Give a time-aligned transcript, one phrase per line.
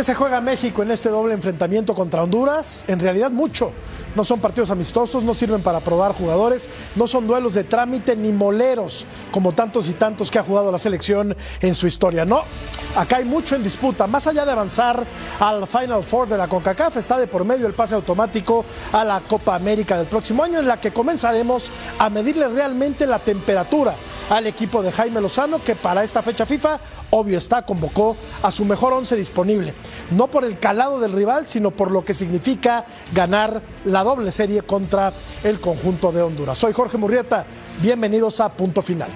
[0.00, 2.86] ¿Qué se juega México en este doble enfrentamiento contra Honduras?
[2.88, 3.70] En realidad mucho.
[4.14, 8.32] No son partidos amistosos, no sirven para probar jugadores, no son duelos de trámite ni
[8.32, 12.24] moleros como tantos y tantos que ha jugado la selección en su historia.
[12.24, 12.44] No,
[12.96, 14.06] acá hay mucho en disputa.
[14.06, 15.06] Más allá de avanzar
[15.38, 19.20] al Final Four de la CONCACAF, está de por medio el pase automático a la
[19.20, 23.94] Copa América del próximo año en la que comenzaremos a medirle realmente la temperatura
[24.30, 28.64] al equipo de Jaime Lozano que para esta fecha FIFA, obvio está, convocó a su
[28.64, 29.74] mejor once disponible.
[30.10, 34.62] No por el calado del rival, sino por lo que significa ganar la doble serie
[34.62, 35.12] contra
[35.44, 36.58] el conjunto de Honduras.
[36.58, 37.46] Soy Jorge Murrieta,
[37.80, 39.10] bienvenidos a Punto Final.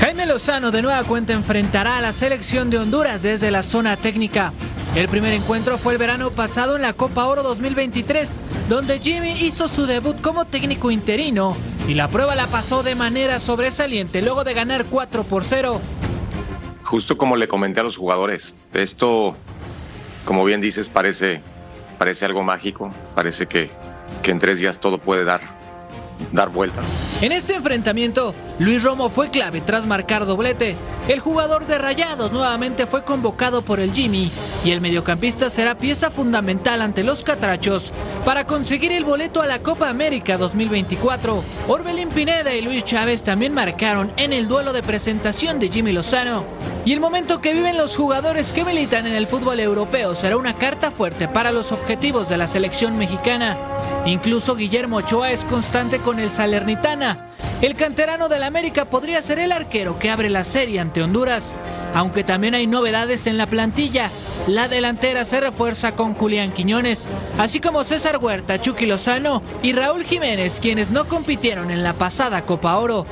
[0.00, 4.52] Jaime Lozano de nueva cuenta enfrentará a la selección de Honduras desde la zona técnica.
[4.94, 8.38] El primer encuentro fue el verano pasado en la Copa Oro 2023,
[8.68, 11.56] donde Jimmy hizo su debut como técnico interino
[11.88, 15.80] y la prueba la pasó de manera sobresaliente luego de ganar 4 por 0.
[16.86, 19.36] Justo como le comenté a los jugadores, esto,
[20.24, 21.42] como bien dices, parece,
[21.98, 23.72] parece algo mágico, parece que,
[24.22, 25.40] que en tres días todo puede dar,
[26.30, 26.80] dar vuelta.
[27.22, 30.76] En este enfrentamiento, Luis Romo fue clave tras marcar doblete.
[31.08, 34.30] El jugador de Rayados nuevamente fue convocado por el Jimmy
[34.64, 37.92] y el mediocampista será pieza fundamental ante los Catrachos
[38.24, 41.42] para conseguir el boleto a la Copa América 2024.
[41.66, 46.44] Orbelín Pineda y Luis Chávez también marcaron en el duelo de presentación de Jimmy Lozano.
[46.86, 50.54] Y el momento que viven los jugadores que militan en el fútbol europeo será una
[50.54, 53.56] carta fuerte para los objetivos de la selección mexicana.
[54.06, 57.26] Incluso Guillermo Ochoa es constante con el Salernitana.
[57.60, 61.56] El canterano del América podría ser el arquero que abre la serie ante Honduras.
[61.92, 64.12] Aunque también hay novedades en la plantilla.
[64.46, 70.04] La delantera se refuerza con Julián Quiñones, así como César Huerta, Chucky Lozano y Raúl
[70.04, 73.06] Jiménez, quienes no compitieron en la pasada Copa Oro.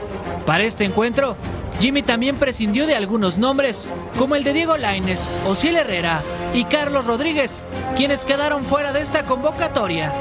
[0.47, 1.37] Para este encuentro,
[1.81, 3.87] Jimmy también prescindió de algunos nombres,
[4.19, 6.23] como el de Diego Laines, Osiel Herrera
[6.55, 7.63] y Carlos Rodríguez,
[7.97, 10.13] quienes quedaron fuera de esta convocatoria.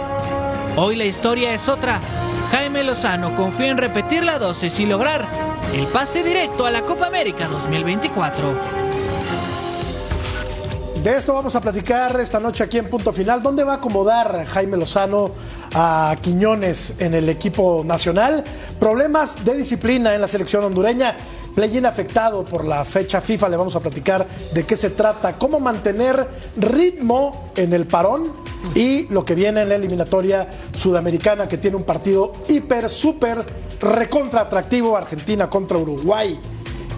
[0.76, 2.00] Hoy la historia es otra.
[2.52, 5.28] Jaime Lozano confía en repetir la dosis y lograr
[5.74, 8.83] el pase directo a la Copa América 2024.
[11.04, 13.44] De esto vamos a platicar esta noche aquí en Punto Final.
[13.44, 15.32] ¿Dónde va a acomodar Jaime Lozano
[15.74, 18.42] a Quiñones en el equipo nacional?
[18.80, 21.18] Problemas de disciplina en la selección hondureña.
[21.54, 23.50] Play-in afectado por la fecha FIFA.
[23.50, 26.26] Le vamos a platicar de qué se trata, cómo mantener
[26.56, 28.32] ritmo en el parón
[28.74, 33.46] y lo que viene en la eliminatoria sudamericana que tiene un partido hiper, súper,
[33.82, 34.96] recontra atractivo.
[34.96, 36.40] Argentina contra Uruguay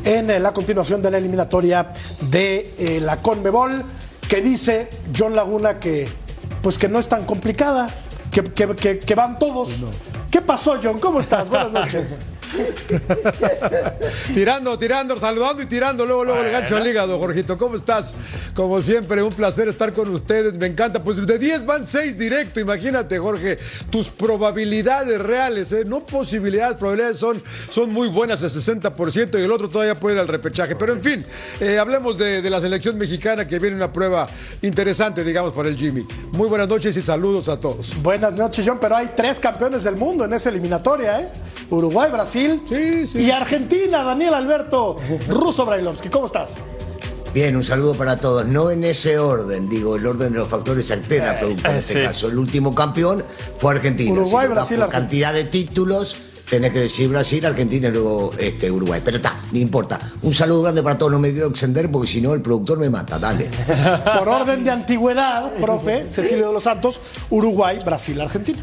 [0.06, 1.90] en la continuación de la eliminatoria
[2.30, 3.84] de eh, la Conmebol,
[4.30, 6.08] que dice John Laguna que
[6.62, 7.94] pues que no es tan complicada,
[8.32, 9.70] que, que, que, van todos.
[10.32, 11.00] ¿Qué pasó, John?
[11.00, 11.48] ¿Cómo estás?
[11.48, 12.22] Buenas noches.
[14.34, 17.58] tirando, tirando, saludando y tirando, luego, luego el gancho al hígado, Jorgito.
[17.58, 18.14] ¿Cómo estás?
[18.54, 20.54] Como siempre, un placer estar con ustedes.
[20.56, 21.04] Me encanta.
[21.04, 22.60] Pues de 10 van 6 directo.
[22.60, 23.58] Imagínate, Jorge,
[23.90, 25.84] tus probabilidades reales, ¿eh?
[25.86, 30.22] no posibilidades, probabilidades son, son muy buenas, el 60%, y el otro todavía puede ir
[30.22, 30.76] al repechaje.
[30.76, 31.26] Pero en fin,
[31.60, 34.28] eh, hablemos de, de, la selección mexicana que viene una prueba
[34.62, 36.06] interesante, digamos, para el Jimmy.
[36.32, 37.94] Muy buenas noches y saludos a todos.
[38.02, 41.28] Buenas noches, John, pero hay tres campeones del mundo en esa eliminatoria, ¿eh?
[41.70, 43.24] Uruguay, Brasil sí, sí.
[43.24, 44.96] y Argentina, Daniel Alberto
[45.28, 46.10] Russo Brailovsky.
[46.10, 46.56] ¿Cómo estás?
[47.34, 48.46] Bien, un saludo para todos.
[48.46, 51.80] No en ese orden, digo, el orden de los factores altera eh, producto en eh,
[51.80, 52.02] este sí.
[52.02, 52.30] caso.
[52.30, 53.26] El último campeón
[53.58, 54.14] fue Argentina.
[54.14, 56.16] Uruguay, Brasil, por cantidad de títulos
[56.50, 59.02] tenés que decir Brasil, Argentina y luego este, Uruguay.
[59.04, 60.00] Pero está, no importa.
[60.22, 61.12] Un saludo grande para todos.
[61.12, 63.20] No me quiero extender porque si no el productor me mata.
[63.20, 63.50] Dale.
[64.18, 68.60] Por orden de antigüedad, profe, Cecilio de los Santos, Uruguay, Brasil, Argentina.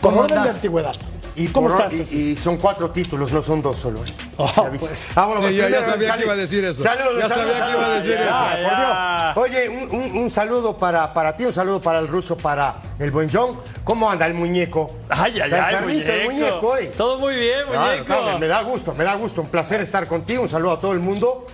[0.00, 0.44] Por orden andás?
[0.44, 0.94] de antigüedad.
[1.36, 2.12] Y, ¿Cómo por, estás?
[2.12, 4.00] Y, y, son cuatro títulos, no son dos solo.
[4.36, 5.10] Oh, pues.
[5.14, 6.82] ah, bueno, sí, yo ya sabía que iba a decir eso.
[6.82, 8.62] Saludos, ya saludos, sabía que iba a decir ya, eso.
[8.62, 9.32] Ya.
[9.34, 9.58] Por Dios.
[9.58, 13.10] Oye, un, un, un, saludo para, para ti, un saludo para el ruso, para el
[13.10, 13.60] buen John.
[13.84, 14.90] ¿Cómo anda el muñeco?
[15.08, 16.10] Ay, ay, ay, muñeco.
[16.10, 16.88] El muñeco hoy.
[16.96, 18.04] Todo muy bien, muñeco.
[18.04, 19.42] Claro, claro, me da gusto, me da gusto.
[19.42, 20.42] Un placer estar contigo.
[20.42, 21.46] Un saludo a todo el mundo.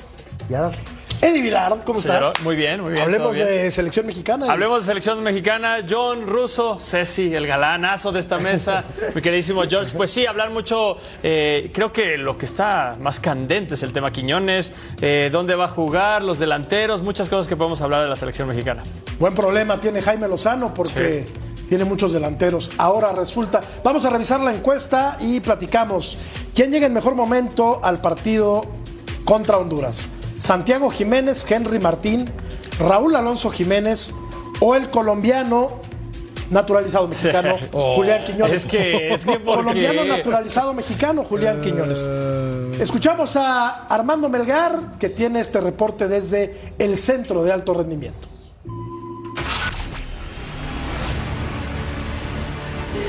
[0.49, 0.96] Y a darle.
[1.21, 2.41] Eddie Vilar, ¿cómo estás?
[2.43, 3.05] Muy bien, muy bien.
[3.05, 3.47] Hablemos bien.
[3.47, 4.51] de selección mexicana.
[4.51, 5.79] Hablemos de selección mexicana.
[5.89, 8.85] John Russo, Ceci, el galanazo de esta mesa.
[9.15, 9.93] mi queridísimo George.
[9.97, 10.97] Pues sí, hablar mucho.
[11.23, 14.73] Eh, creo que lo que está más candente es el tema Quiñones.
[15.01, 16.23] Eh, ¿Dónde va a jugar?
[16.23, 17.03] Los delanteros.
[17.03, 18.83] Muchas cosas que podemos hablar de la selección mexicana.
[19.19, 21.27] Buen problema tiene Jaime Lozano porque.
[21.27, 22.71] Sí tiene muchos delanteros.
[22.79, 26.17] Ahora resulta, vamos a revisar la encuesta y platicamos.
[26.55, 28.65] ¿Quién llega en mejor momento al partido
[29.25, 30.09] contra Honduras?
[30.39, 32.31] Santiago Jiménez, Henry Martín,
[32.79, 34.13] Raúl Alonso Jiménez
[34.61, 35.81] o el colombiano
[36.51, 38.53] naturalizado mexicano, Julián Quiñones.
[38.53, 42.09] Es que- es que ¿por Colombiano naturalizado mexicano, Julián Quiñones.
[42.81, 48.26] Escuchamos a Armando Melgar, que tiene este reporte desde el centro de alto rendimiento.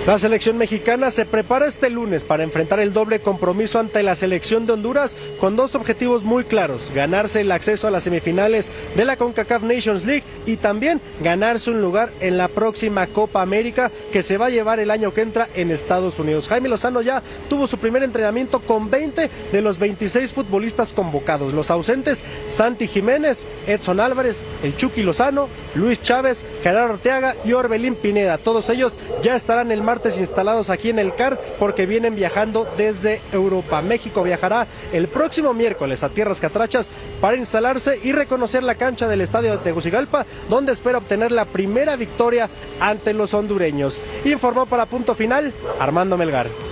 [0.07, 4.65] La selección mexicana se prepara este lunes para enfrentar el doble compromiso ante la selección
[4.65, 9.17] de Honduras con dos objetivos muy claros, ganarse el acceso a las semifinales de la
[9.17, 14.37] CONCACAF Nations League y también ganarse un lugar en la próxima Copa América que se
[14.37, 16.47] va a llevar el año que entra en Estados Unidos.
[16.47, 21.51] Jaime Lozano ya tuvo su primer entrenamiento con 20 de los 26 futbolistas convocados.
[21.51, 27.95] Los ausentes, Santi Jiménez, Edson Álvarez, el Chucky Lozano, Luis Chávez, Gerardo Orteaga y Orbelín
[27.95, 28.37] Pineda.
[28.37, 33.21] Todos ellos ya estarán el martes instalados aquí en el CAR porque vienen viajando desde
[33.31, 33.81] Europa.
[33.81, 36.89] México viajará el próximo miércoles a Tierras Catrachas
[37.19, 41.95] para instalarse y reconocer la cancha del estadio de Tegucigalpa, donde espera obtener la primera
[41.95, 42.49] victoria
[42.79, 44.01] ante los hondureños.
[44.25, 46.66] Informó para punto final Armando Melgar.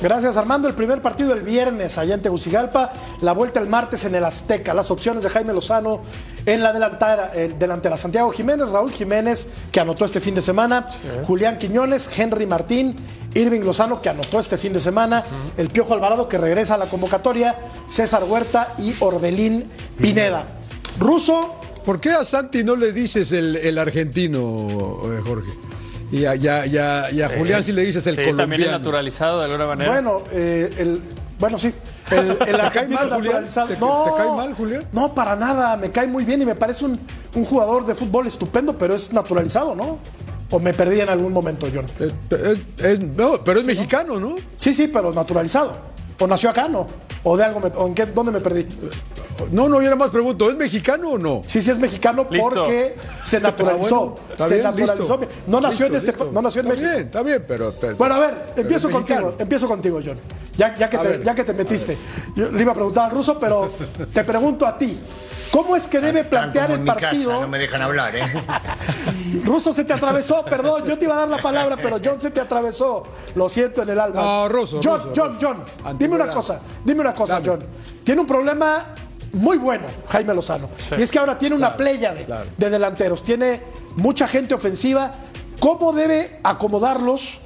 [0.00, 0.68] Gracias Armando.
[0.68, 4.74] El primer partido el viernes allá en Tegucigalpa, la vuelta el martes en el Azteca.
[4.74, 6.00] Las opciones de Jaime Lozano
[6.46, 10.86] en la delantera, el delantera Santiago Jiménez, Raúl Jiménez, que anotó este fin de semana,
[11.24, 12.96] Julián Quiñones, Henry Martín,
[13.34, 15.24] Irving Lozano, que anotó este fin de semana,
[15.56, 19.68] el Piojo Alvarado, que regresa a la convocatoria, César Huerta y Orbelín
[20.00, 20.46] Pineda.
[20.98, 21.54] Ruso,
[21.84, 25.50] ¿Por qué a Santi no le dices el, el argentino, eh, Jorge?
[26.10, 28.38] Y a, y a- y a- y a Julián sí le dices el Sí, también
[28.38, 28.78] es colombiano.
[28.78, 29.92] naturalizado de alguna manera.
[29.92, 31.02] Bueno, eh, el,
[31.38, 31.72] bueno, sí.
[32.10, 33.24] El, el argentino mal, Julián?
[33.24, 33.68] naturalizado.
[33.68, 34.84] ¿Te- no, te cae mal, Julián?
[34.92, 35.76] No, para nada.
[35.76, 36.98] Me cae muy bien y me parece un,
[37.34, 39.98] un jugador de fútbol estupendo, pero es naturalizado, ¿no?
[40.50, 41.84] O me perdí en algún momento, John.
[42.00, 44.36] Eh, es- no, pero es mexicano, ¿no?
[44.56, 45.76] Sí, sí, pero naturalizado.
[46.18, 46.86] O nació acá, ¿no?
[47.24, 48.66] O de algo, me- o en qué, ¿dónde me perdí?
[49.50, 51.42] No, no, yo nada más pregunto, ¿es mexicano o no?
[51.46, 52.48] Sí, sí es mexicano Listo.
[52.50, 54.16] porque se naturalizó.
[54.18, 55.16] Ah, bueno, se bien, naturalizó.
[55.18, 55.34] listo.
[55.46, 56.30] No nació en este, listo.
[56.32, 56.94] no nació en está México.
[56.94, 57.74] bien, está bien, pero...
[57.80, 59.36] pero- Bueno, a ver, pero empiezo contigo, mexicano.
[59.42, 60.18] empiezo contigo, John.
[60.56, 61.96] Ya, ya, que, A te, ver, ya que te metiste.
[62.34, 63.70] Yo le iba a preguntar al ruso, pero
[64.12, 64.98] te pregunto a ti.
[65.50, 67.30] ¿Cómo es que debe plantear el partido?
[67.30, 68.22] casa, no me dejan hablar, ¿eh?
[69.44, 72.30] Ruso se te atravesó, perdón, yo te iba a dar la palabra, pero John se
[72.30, 73.04] te atravesó.
[73.34, 74.20] Lo siento en el alma.
[74.20, 75.64] No, Russo, John, Russo, John, Russo.
[75.84, 77.46] John, dime una cosa, dime una cosa, Dame.
[77.46, 77.66] John.
[78.04, 78.94] Tiene un problema
[79.32, 80.68] muy bueno, Jaime Lozano.
[80.96, 82.46] Y es que ahora tiene una playa de, claro.
[82.56, 83.62] de delanteros, tiene
[83.96, 85.12] mucha gente ofensiva.
[85.60, 87.38] ¿Cómo debe acomodarlos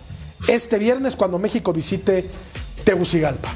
[0.48, 2.30] este viernes cuando México visite
[2.84, 3.50] Tegucigalpa?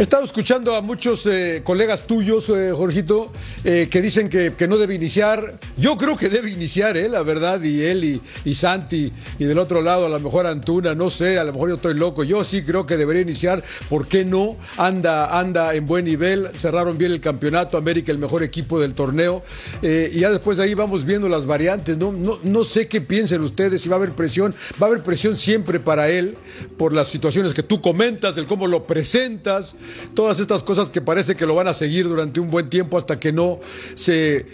[0.00, 3.30] He estado escuchando a muchos eh, colegas tuyos, eh, Jorgito,
[3.64, 5.60] eh, que dicen que, no debe iniciar.
[5.76, 10.06] Yo creo que debe iniciar, la verdad, y él y, Santi, y del otro lado
[10.06, 12.24] a lo mejor Antuna, no sé, a lo mejor yo estoy loco.
[12.24, 14.56] Yo sí creo que debería iniciar, ¿por qué no?
[14.78, 19.42] Anda, anda en buen nivel, cerraron bien el campeonato, América el mejor equipo del torneo,
[19.82, 21.98] y ya después de ahí vamos viendo las variantes.
[21.98, 25.02] No, no, no sé qué piensen ustedes, si va a haber presión, va a haber
[25.02, 26.38] presión siempre para él
[26.78, 29.76] por las situaciones que tú comentas, del cómo lo presentas,
[30.14, 33.18] todas estas cosas que parece que lo van a seguir durante un buen tiempo hasta
[33.18, 33.60] que no
[33.94, 34.46] se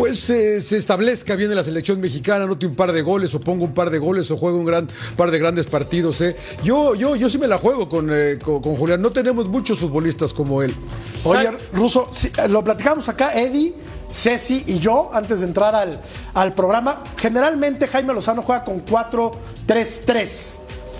[0.00, 3.40] pues se, se establezca bien en la selección mexicana, note un par de goles o
[3.40, 6.22] ponga un par de goles o juegue un gran par de grandes partidos.
[6.22, 6.34] ¿eh?
[6.64, 9.02] Yo, yo, yo sí me la juego con, eh, con, con Julián.
[9.02, 10.74] No tenemos muchos futbolistas como él.
[11.24, 11.50] Oye,
[12.12, 13.74] sí, eh, lo platicamos acá, Eddie,
[14.10, 16.00] Ceci y yo, antes de entrar al,
[16.32, 17.04] al programa.
[17.18, 20.58] Generalmente Jaime Lozano juega con 4-3-3.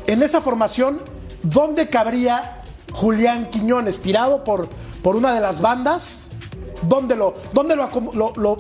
[0.09, 1.01] En esa formación,
[1.43, 2.60] ¿dónde cabría
[2.93, 4.01] Julián Quiñones?
[4.01, 4.69] ¿Tirado por,
[5.03, 6.29] por una de las bandas?
[6.83, 8.57] ¿Dónde, lo, dónde, lo, acom- lo- lo-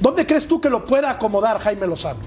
[0.00, 2.18] ¿Dónde crees tú que lo pueda acomodar Jaime Lozano?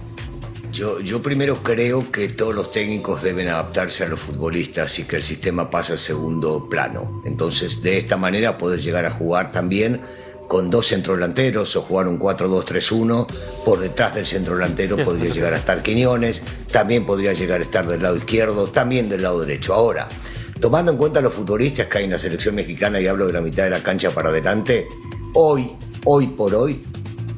[0.72, 5.16] Yo, yo primero creo que todos los técnicos deben adaptarse a los futbolistas y que
[5.16, 7.22] el sistema pasa a segundo plano.
[7.26, 10.02] Entonces, de esta manera poder llegar a jugar también
[10.50, 13.28] con dos centrodelanteros o jugar un 4-2-3-1.
[13.66, 18.04] Por detrás del centrodelantero podría llegar a estar Quiñones, también podría llegar a estar del
[18.04, 19.74] lado izquierdo, también del lado derecho.
[19.74, 20.10] Ahora,
[20.66, 23.40] tomando en cuenta los futbolistas que hay en la selección mexicana y hablo de la
[23.40, 24.88] mitad de la cancha para adelante,
[25.36, 25.70] hoy,
[26.06, 26.84] hoy por hoy,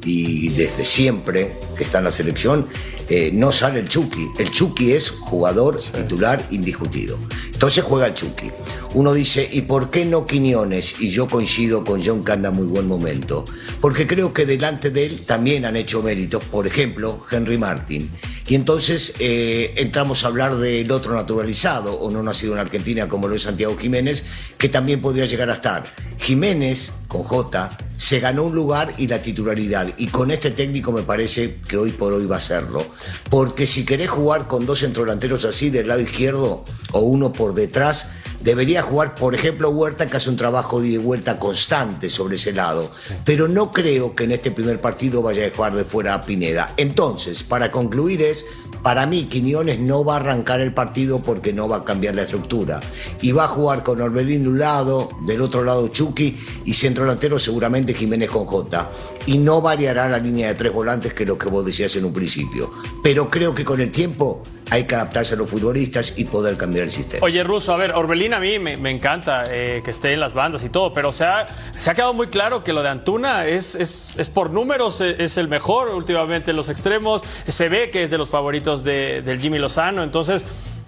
[0.04, 2.66] y desde siempre que está en la selección,
[3.10, 4.28] eh, no sale el Chucky.
[4.38, 7.18] El Chucky es jugador titular indiscutido.
[7.52, 8.50] Entonces juega el Chucky.
[8.94, 11.00] Uno dice, ¿y por qué no Quiñones?
[11.00, 13.46] Y yo coincido con John que anda muy buen momento.
[13.80, 16.44] Porque creo que delante de él también han hecho méritos.
[16.44, 18.10] Por ejemplo, Henry Martin.
[18.46, 23.28] Y entonces eh, entramos a hablar del otro naturalizado, o no nacido en Argentina como
[23.28, 24.24] lo es Santiago Jiménez,
[24.56, 25.94] que también podría llegar a estar.
[26.18, 29.88] Jiménez, con J, se ganó un lugar y la titularidad.
[29.96, 32.86] Y con este técnico me parece que hoy por hoy va a serlo.
[33.30, 38.12] Porque si querés jugar con dos centrodelanteros así del lado izquierdo o uno por detrás,
[38.40, 42.90] Debería jugar, por ejemplo, Huerta, que hace un trabajo de vuelta constante sobre ese lado.
[43.24, 46.72] Pero no creo que en este primer partido vaya a jugar de fuera a Pineda.
[46.76, 48.46] Entonces, para concluir es,
[48.82, 52.22] para mí, Quiñones no va a arrancar el partido porque no va a cambiar la
[52.22, 52.80] estructura.
[53.20, 57.04] Y va a jugar con Orbelín de un lado, del otro lado Chucky y centro
[57.04, 58.88] delantero seguramente Jiménez con J.
[59.26, 62.04] Y no variará la línea de tres volantes que es lo que vos decías en
[62.04, 62.70] un principio.
[63.02, 66.84] Pero creo que con el tiempo hay que adaptarse a los futbolistas y poder cambiar
[66.84, 67.24] el sistema.
[67.24, 70.62] Oye, Russo, a ver, Orbelín a mí me, encanta eh, que esté en las bandas
[70.64, 71.48] y todo, pero se ha,
[71.78, 75.18] se ha quedado muy claro que lo de Antuna es, es, es por números, es,
[75.20, 79.22] es el mejor últimamente en los extremos, se ve que es de los favoritos de-
[79.22, 80.44] del Jimmy Lozano, entonces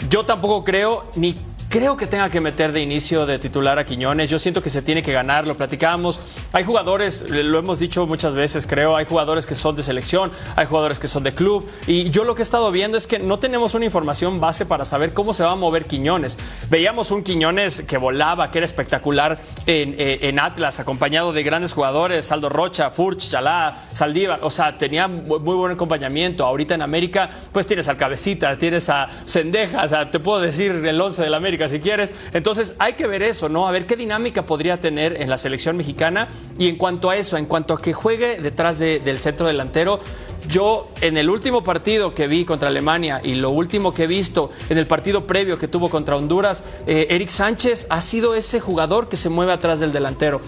[0.09, 1.39] yo tampoco creo ni
[1.71, 4.29] creo que tenga que meter de inicio de titular a Quiñones.
[4.29, 6.19] Yo siento que se tiene que ganar, lo platicamos.
[6.53, 10.67] Hay jugadores, lo hemos dicho muchas veces, creo, hay jugadores que son de selección, hay
[10.67, 11.65] jugadores que son de club.
[11.87, 14.85] Y yo lo que he estado viendo es que no tenemos una información base para
[14.85, 16.39] saber cómo se va a mover Quiñones.
[16.69, 21.73] Veíamos un Quiñones que volaba, que era espectacular en, eh, en Atlas, acompañado de grandes
[21.73, 24.41] jugadores, Aldo Rocha, Furch, Chalá, Saldívar.
[24.43, 26.45] O sea, tenía muy buen acompañamiento.
[26.45, 30.73] Ahorita en América, pues tienes al Cabecita, tienes a Sendeja, o sea, te puedo decir
[30.73, 32.12] el 11 del América si quieres.
[32.33, 33.67] Entonces hay que ver eso, ¿no?
[33.69, 36.29] A ver qué dinámica podría tener en la selección mexicana.
[36.59, 40.00] Y en cuanto a eso, en cuanto a que juegue detrás de- del centro delantero,
[40.49, 44.50] yo en el último partido que vi contra Alemania y lo último que he visto
[44.69, 49.09] en el partido previo que tuvo contra Honduras, eh, Eric Sánchez ha sido ese jugador
[49.09, 50.40] que se mueve atrás del delantero.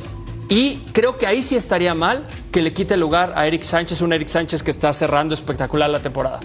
[0.48, 4.12] Y creo que ahí sí estaría mal que le quite lugar a Eric Sánchez, un
[4.12, 6.40] Eric Sánchez que está cerrando espectacular la temporada.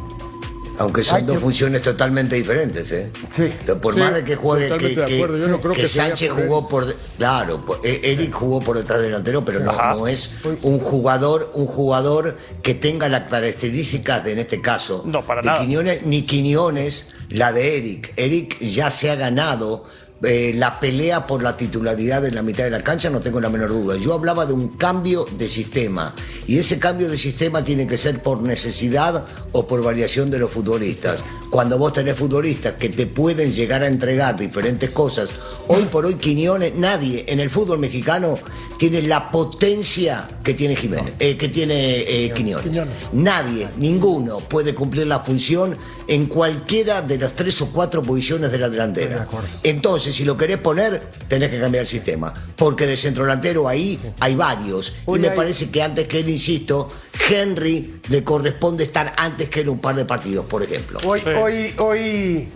[0.80, 3.12] Aunque son Ay, dos funciones totalmente diferentes, ¿eh?
[3.36, 3.52] Sí.
[3.82, 5.38] Por Sí, más de que juegue, que, que- acuerdo.
[5.38, 6.86] Yo no creo que Sánchez por jugó por,
[7.18, 10.32] claro, por- eh, Eric jugó por detrás del delantero, pero no, no es
[10.62, 15.48] un jugador, un jugador que tenga las características de en este caso No, para de
[15.48, 15.60] nada.
[15.62, 18.14] Quiñones, ni Quiñones, la de Eric.
[18.16, 19.86] Eric ya se ha ganado
[20.24, 23.50] eh, la pelea por la titularidad en la mitad de la cancha, no tengo la
[23.50, 23.98] menor duda.
[23.98, 26.16] Yo hablaba de un cambio de sistema
[26.48, 30.52] y ese cambio de sistema tiene que ser por necesidad o por variación de los
[30.52, 31.24] futbolistas.
[31.52, 35.30] Cuando vos tenés futbolistas que te pueden llegar a entregar diferentes cosas,
[35.68, 38.40] hoy por hoy Quiñones, nadie en el fútbol mexicano
[38.78, 42.66] tiene la potencia que tiene Jiménez, eh, que tiene eh, Quiñones.
[42.66, 42.94] Quiñones.
[43.14, 48.58] Nadie, ninguno puede cumplir la función en cualquiera de las tres o cuatro posiciones de
[48.60, 49.28] la delantera.
[49.64, 52.34] Entonces, si lo querés poner, tenés que cambiar el sistema.
[52.56, 54.94] Porque de centro delantero ahí hay varios.
[55.08, 56.90] Y me hay- parece que antes que él, insisto,
[57.30, 61.00] Henry le corresponde estar antes que él un par de partidos, por ejemplo.
[61.06, 61.30] Hoy, Sí.
[61.30, 62.48] hoy, hoy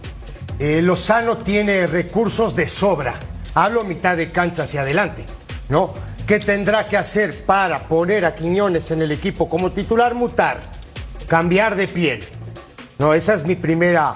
[0.60, 3.20] eh, Lozano tiene recursos de sobra.
[3.56, 5.26] Hablo mitad de cancha hacia adelante,
[5.70, 5.94] ¿no?
[6.32, 10.16] ¿Qué tendrá que hacer para poner a Quiñones en el equipo como titular?
[10.16, 10.62] Mutar,
[11.28, 12.26] cambiar de piel.
[13.00, 14.16] No, esa es mi primera,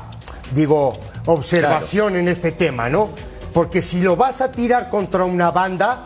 [0.53, 3.09] digo, observación en este tema, ¿no?
[3.53, 6.05] Porque si lo vas a tirar contra una banda,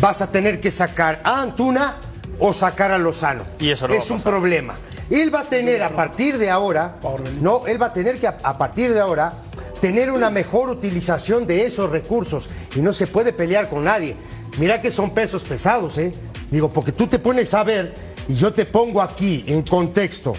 [0.00, 1.98] vas a tener que sacar a Antuna
[2.40, 3.44] o sacar a Lozano.
[3.60, 4.74] Y eso no es va a un problema.
[5.10, 6.96] Él va a tener a partir de ahora,
[7.40, 9.34] no, él va a tener que a, a partir de ahora
[9.80, 14.16] tener una mejor utilización de esos recursos y no se puede pelear con nadie.
[14.58, 16.12] Mira que son pesos pesados, ¿eh?
[16.50, 17.94] Digo, porque tú te pones a ver
[18.28, 20.34] y yo te pongo aquí en contexto.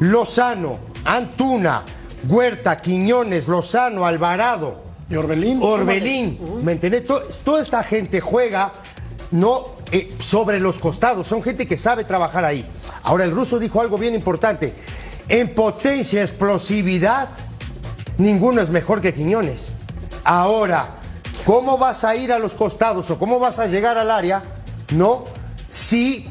[0.00, 1.84] Lozano, Antuna,
[2.28, 5.60] Huerta, Quiñones, Lozano, Alvarado, Y Orbelín.
[5.62, 7.06] Orbelín, ¿me entendés?
[7.06, 8.72] To- Toda esta gente juega
[9.30, 12.66] no eh, sobre los costados, son gente que sabe trabajar ahí.
[13.02, 14.74] Ahora el ruso dijo algo bien importante.
[15.28, 17.28] En potencia, explosividad,
[18.18, 19.70] ninguno es mejor que Quiñones.
[20.24, 20.88] Ahora,
[21.44, 24.42] ¿cómo vas a ir a los costados o cómo vas a llegar al área?
[24.92, 25.24] No,
[25.70, 26.28] si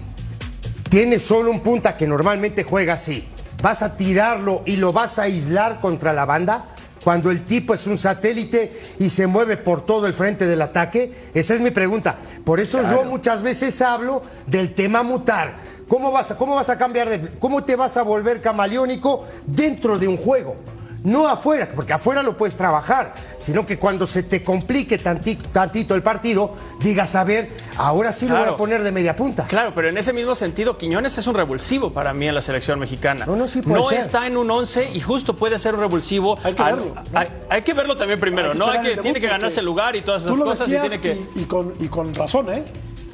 [0.89, 3.27] tienes solo un punta que normalmente juega así,
[3.61, 6.65] vas a tirarlo y lo vas a aislar contra la banda.
[7.03, 11.11] Cuando el tipo es un satélite y se mueve por todo el frente del ataque,
[11.33, 12.15] esa es mi pregunta.
[12.45, 15.55] Por eso yo muchas veces hablo del tema mutar.
[15.89, 17.31] ¿Cómo vas, a, ¿Cómo vas a cambiar de.?
[17.39, 20.55] ¿Cómo te vas a volver camaleónico dentro de un juego?
[21.03, 25.95] No afuera, porque afuera lo puedes trabajar, sino que cuando se te complique tantito, tantito
[25.95, 29.45] el partido, digas, a ver, ahora sí lo voy a poner de media punta.
[29.47, 32.79] Claro, pero en ese mismo sentido, Quiñones es un revulsivo para mí en la selección
[32.79, 33.25] mexicana.
[33.25, 33.99] No, no, sí puede No ser.
[33.99, 36.37] está en un 11 y justo puede ser un revulsivo.
[36.43, 37.19] Hay que Al- verlo, ¿no?
[37.19, 38.67] Hay, hay que verlo también primero, Hay ¿no?
[38.67, 40.67] Hay que, tiene que ganarse el lugar y todas esas cosas.
[40.67, 41.17] y tiene que...
[41.35, 42.63] y, y con, y con razón, ¿eh?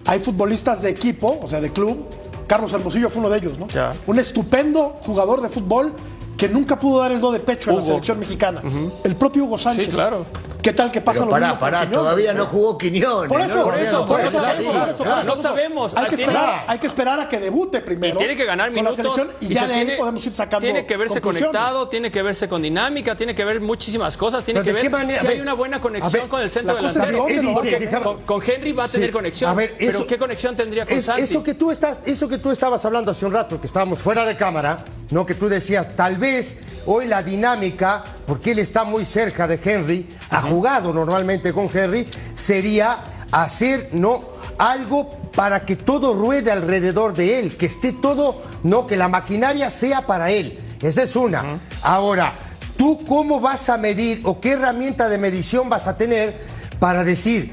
[0.05, 2.07] Hay futbolistas de equipo, o sea, de club.
[2.47, 3.67] Carlos Hermosillo fue uno de ellos, ¿no?
[3.67, 3.93] Ya.
[4.07, 5.93] Un estupendo jugador de fútbol
[6.39, 7.87] que nunca pudo dar el do de pecho en la Hugo.
[7.91, 8.61] selección mexicana.
[9.03, 9.87] El propio Hugo Sánchez.
[9.87, 10.25] Sí, claro.
[10.61, 11.99] ¿Qué tal que pasa Pero lo pará, mismo pará, Quiñones?
[11.99, 13.29] todavía no jugó Quiñones.
[13.29, 13.63] Por eso, ¿no?
[13.63, 15.95] por eso, no por eso, por eso, por eso, Claro, no sabemos.
[15.95, 18.15] Hay que, esperar, hay que esperar a que debute primero.
[18.15, 18.97] Y tiene que ganar con minutos.
[18.97, 21.21] la selección y, y ya se de ahí tiene- podemos ir sacando Tiene que verse
[21.21, 24.81] conectado, tiene que verse con dinámica, tiene que ver muchísimas cosas, tiene Pero que ¿de
[24.81, 25.21] qué ver manera?
[25.21, 28.03] si hay una buena conexión ver, con el centro delantero.
[28.03, 29.13] con, con Henry va a tener Sí.
[29.13, 29.51] conexión.
[29.51, 31.21] A ver, pero ¿qué conexión tendría con Es- Santi?
[31.21, 34.25] eso que tú estás, eso que tú estabas hablando hace un rato, que estábamos fuera
[34.25, 39.05] de cámara, no que tú decías, tal vez hoy la dinámica, porque él está muy
[39.05, 42.99] cerca de Henry, ha jugado normalmente con Henry, sería
[43.31, 44.23] hacer no
[44.59, 49.71] algo para que todo ruede alrededor de él, que esté todo, no que la maquinaria
[49.71, 50.59] sea para él.
[50.79, 51.59] Esa es una.
[51.81, 52.35] Ahora,
[52.77, 56.37] ¿tú cómo vas a medir o qué herramienta de medición vas a tener
[56.79, 57.51] para decir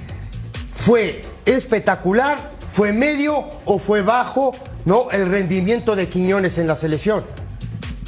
[0.71, 4.55] fue espectacular, fue medio o fue bajo,
[4.85, 7.25] no el rendimiento de Quiñones en la selección.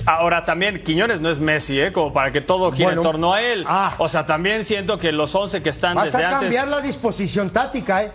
[0.07, 1.93] Ahora también Quiñones no es Messi, ¿eh?
[1.93, 3.65] como para que todo gire Bueno, en torno a él.
[3.69, 3.95] ah.
[3.99, 6.41] o sea, también siento que los 11 que están Vas desde a antes.
[6.41, 8.13] cambiar la disposición táctica, ¿eh?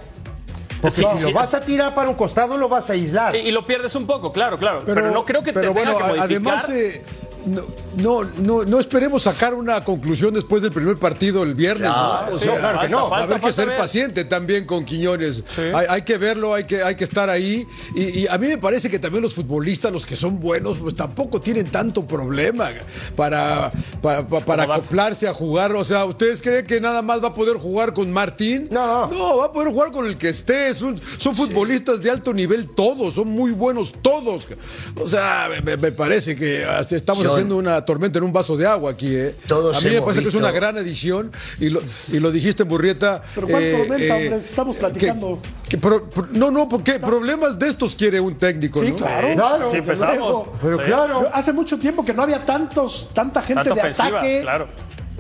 [0.81, 3.35] Porque Sí, si lo vas a tirar para un costado, lo vas a aislar.
[3.35, 4.83] Y, y lo pierdes un poco, claro, claro.
[4.85, 6.25] Pero, no creo que te pero tenga bueno, que a- modificar.
[6.55, 7.05] además eh,
[7.45, 7.61] no,
[7.95, 11.89] no, no, no esperemos sacar una conclusión después del primer partido el viernes.
[11.91, 12.35] Claro, ¿no?
[12.35, 13.09] O sí, sea, claro que no.
[13.09, 13.77] Falta- haber que ser ver.
[13.77, 15.43] paciente también con Quiñones.
[15.57, 17.65] Hay, hay que verlo, hay que, hay que estar ahí.
[17.95, 20.95] Y, y a mí me parece que también los futbolistas, los que son buenos, pues
[20.95, 22.69] tampoco tienen tanto problema
[23.15, 23.71] para,
[24.01, 24.87] para, para- para Acomodarse.
[24.87, 25.73] acoplarse a jugar.
[25.75, 28.67] O sea, ¿ustedes creen que nada más va a poder jugar con Martín?
[28.71, 29.07] No.
[29.07, 30.73] No, va a poder jugar con el que esté.
[30.73, 34.47] Son, son futbolistas de alto nivel todos, son muy buenos todos.
[34.95, 37.23] O sea, me- parece que estamos.
[37.33, 39.15] Haciendo una tormenta en un vaso de agua aquí.
[39.15, 39.35] ¿eh?
[39.47, 42.63] Todos a mí me parece que es una gran edición y lo, y lo dijiste,
[42.63, 43.21] Burrieta.
[43.35, 44.35] Pero ¿cuál tormenta, hombre?
[44.37, 45.39] Estamos platicando.
[45.63, 48.95] que- que pro- pro- no, no, porque problemas de estos quiere un técnico, Sí, ¿no?
[48.97, 49.33] claro.
[49.33, 50.45] Claro, Sí, empezamos.
[50.61, 50.83] Pero Sí.
[50.85, 51.29] claro.
[51.33, 54.39] Hace mucho tiempo que no había tantos, tanta gente de ofensiva, ataque.
[54.43, 54.67] claro.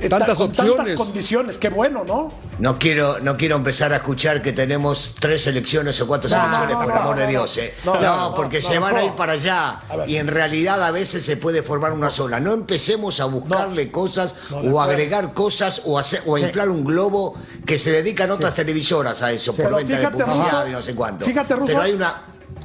[0.09, 0.75] Tantas con opciones.
[0.75, 1.57] Tantas condiciones.
[1.59, 2.29] Qué bueno, ¿no?
[2.59, 6.75] No quiero, no quiero empezar a escuchar que tenemos tres selecciones o cuatro No, selecciones,
[6.75, 7.27] no, por no, amor no, de.
[7.27, 7.57] Dios.
[7.57, 7.73] ¿eh?
[7.85, 8.99] No, No, no, porque no, se van no.
[8.99, 12.39] a ir para allá y en realidad a veces se puede formar una sola.
[12.39, 16.83] No empecemos a buscarle cosas o agregar cosas o a, hacer- o a inflar un
[16.83, 17.35] globo
[17.65, 20.71] que se dedican otras televisoras a eso, por Pero venta de fíjate, publicidad Russo, y
[20.71, 21.25] no sé cuánto.
[21.25, 21.67] fíjate, Russo.
[21.67, 22.13] Pero hay una...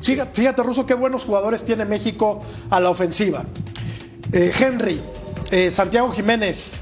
[0.03, 3.45] Fíjate, fíjate, Russo, qué buenos jugadores tiene México a la ofensiva.
[4.33, 5.01] Eh, Henry,
[5.51, 6.75] eh, Santiago Jiménez,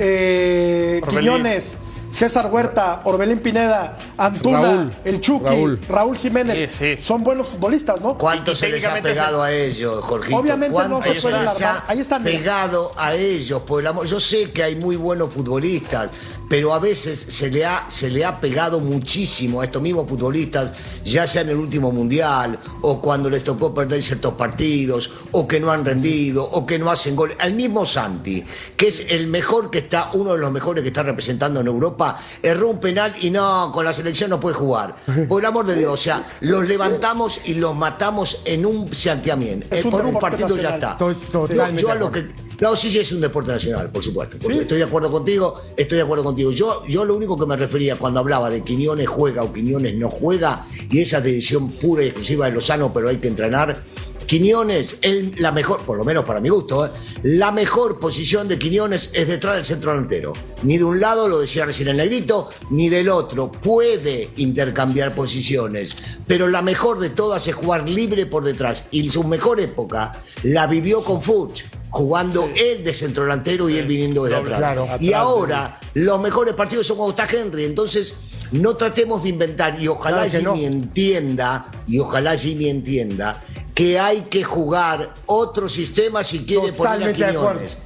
[0.00, 1.00] eh.
[1.08, 1.78] Quiñones,
[2.10, 5.80] César Huerta, Orbelín Pineda, Antuna, Raúl, el Chucky, Raúl.
[5.88, 6.58] Raúl, Jiménez.
[6.72, 7.02] Sí, sí.
[7.02, 8.18] Son buenos futbolistas, ¿no?
[8.18, 10.36] ¿Cuánto se les ha técnicamente pegado se- a ellos, Jorgito?
[10.36, 11.84] Obviamente no ¿Cuánto se pueden les alarmar.
[11.86, 12.38] Ahí están, mira.
[12.38, 13.62] pegado a ellos?
[13.62, 14.06] Por el amor.
[14.06, 16.10] Yo sé que hay muy buenos futbolistas,
[16.50, 20.72] pero a veces se le, ha, se le ha pegado muchísimo a estos mismos futbolistas,
[21.04, 25.60] ya sea en el último mundial, o cuando les tocó perder ciertos partidos, o que
[25.60, 27.30] no han rendido, o que no hacen gol.
[27.38, 28.44] Al mismo Santi,
[28.76, 32.20] que es el mejor que está, uno de los mejores que está representando en Europa,
[32.42, 34.96] erró un penal y no, con la selección no puede jugar.
[35.28, 39.64] Por el amor de Dios, o sea, los levantamos y los matamos en un santiamén.
[39.70, 40.96] Es Eh, por un partido ya está.
[40.96, 42.28] To- No, totalmente yo a de lo acuerdo.
[42.34, 44.36] que no, sí, sí, es un deporte nacional, por supuesto.
[44.38, 44.60] porque Sí.
[44.62, 46.50] Estoy de acuerdo contigo, estoy de acuerdo contigo.
[46.52, 50.10] Yo, yo lo único que me refería cuando hablaba de Quiñones juega o Quiñones no
[50.10, 53.82] juega, y esa decisión pura y exclusiva de Lozano, pero hay que entrenar.
[54.26, 56.90] Quiñones, el- la mejor, por lo menos para mi gusto, ¿eh?
[57.24, 60.34] la mejor posición de Quiñones es detrás del centro delantero.
[60.62, 63.50] Ni de un lado, lo decía recién el negrito, ni del otro.
[63.50, 65.96] Puede intercambiar posiciones,
[66.28, 68.86] pero la mejor de todas es jugar libre por detrás.
[68.92, 70.12] Y su mejor época
[70.44, 74.58] la vivió con Fuchs, jugando él de centro delantero y él viniendo desde atrás.
[74.58, 77.64] claro, y ahora los mejores partidos son cuando está Henry.
[77.64, 78.14] Entonces,
[78.52, 79.80] no tratemos de inventar.
[79.80, 80.54] Y ojalá Claro no.
[80.54, 83.42] Jimmy entienda, y ojalá Jimmy entienda,
[83.74, 87.60] que hay que jugar otro sistema si quiere poner a Totalmente de acuerdo.
[87.60, 87.78] Quiñones.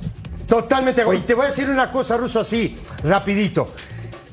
[0.46, 1.22] Totalmente de acuerdo.
[1.22, 3.68] Y te voy a decir una cosa, Ruso, así, rapidito.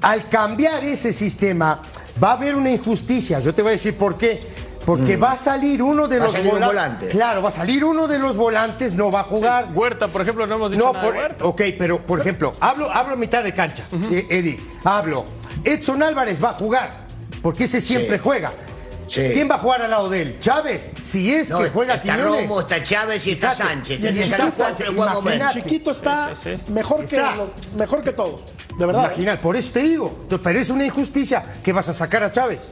[0.01, 1.81] Al cambiar ese sistema,
[2.21, 3.39] va a haber una injusticia.
[3.39, 4.39] Yo te voy a decir por qué.
[4.85, 6.19] Porque va a salir uno de Mm.
[6.19, 7.07] Va los salir un vola- volante.
[7.09, 9.69] Claro, va a salir uno de los volantes, no va a jugar.
[9.73, 11.45] Huerta, por ejemplo, no hemos dicho No, nada por- de Huerta.
[11.45, 14.59] ok, pero por ejemplo, hablo, hablo a mitad de cancha, eh, Eddie.
[14.83, 15.25] Hablo.
[15.63, 17.05] Edson Álvarez va a jugar,
[17.41, 18.23] porque ese siempre Sí.
[18.23, 18.51] juega.
[19.07, 19.29] Sí.
[19.33, 20.37] ¿Quién va a jugar al lado de él?
[20.39, 22.43] Chávez, si es No, que juega está Quiñones.
[22.43, 23.99] Romo, está Chávez y está Fíjate, Sánchez.
[23.99, 24.37] y está
[24.95, 25.51] cuatro Sánchez.
[25.53, 26.71] Chiquito está Sí, sí, sí.
[26.71, 27.35] Mejor, que Está.
[27.35, 28.39] los- mejor que todos.
[28.77, 29.03] De verdad.
[29.07, 32.71] Imagina, por eso te digo, pero es una injusticia que vas a sacar a Chávez,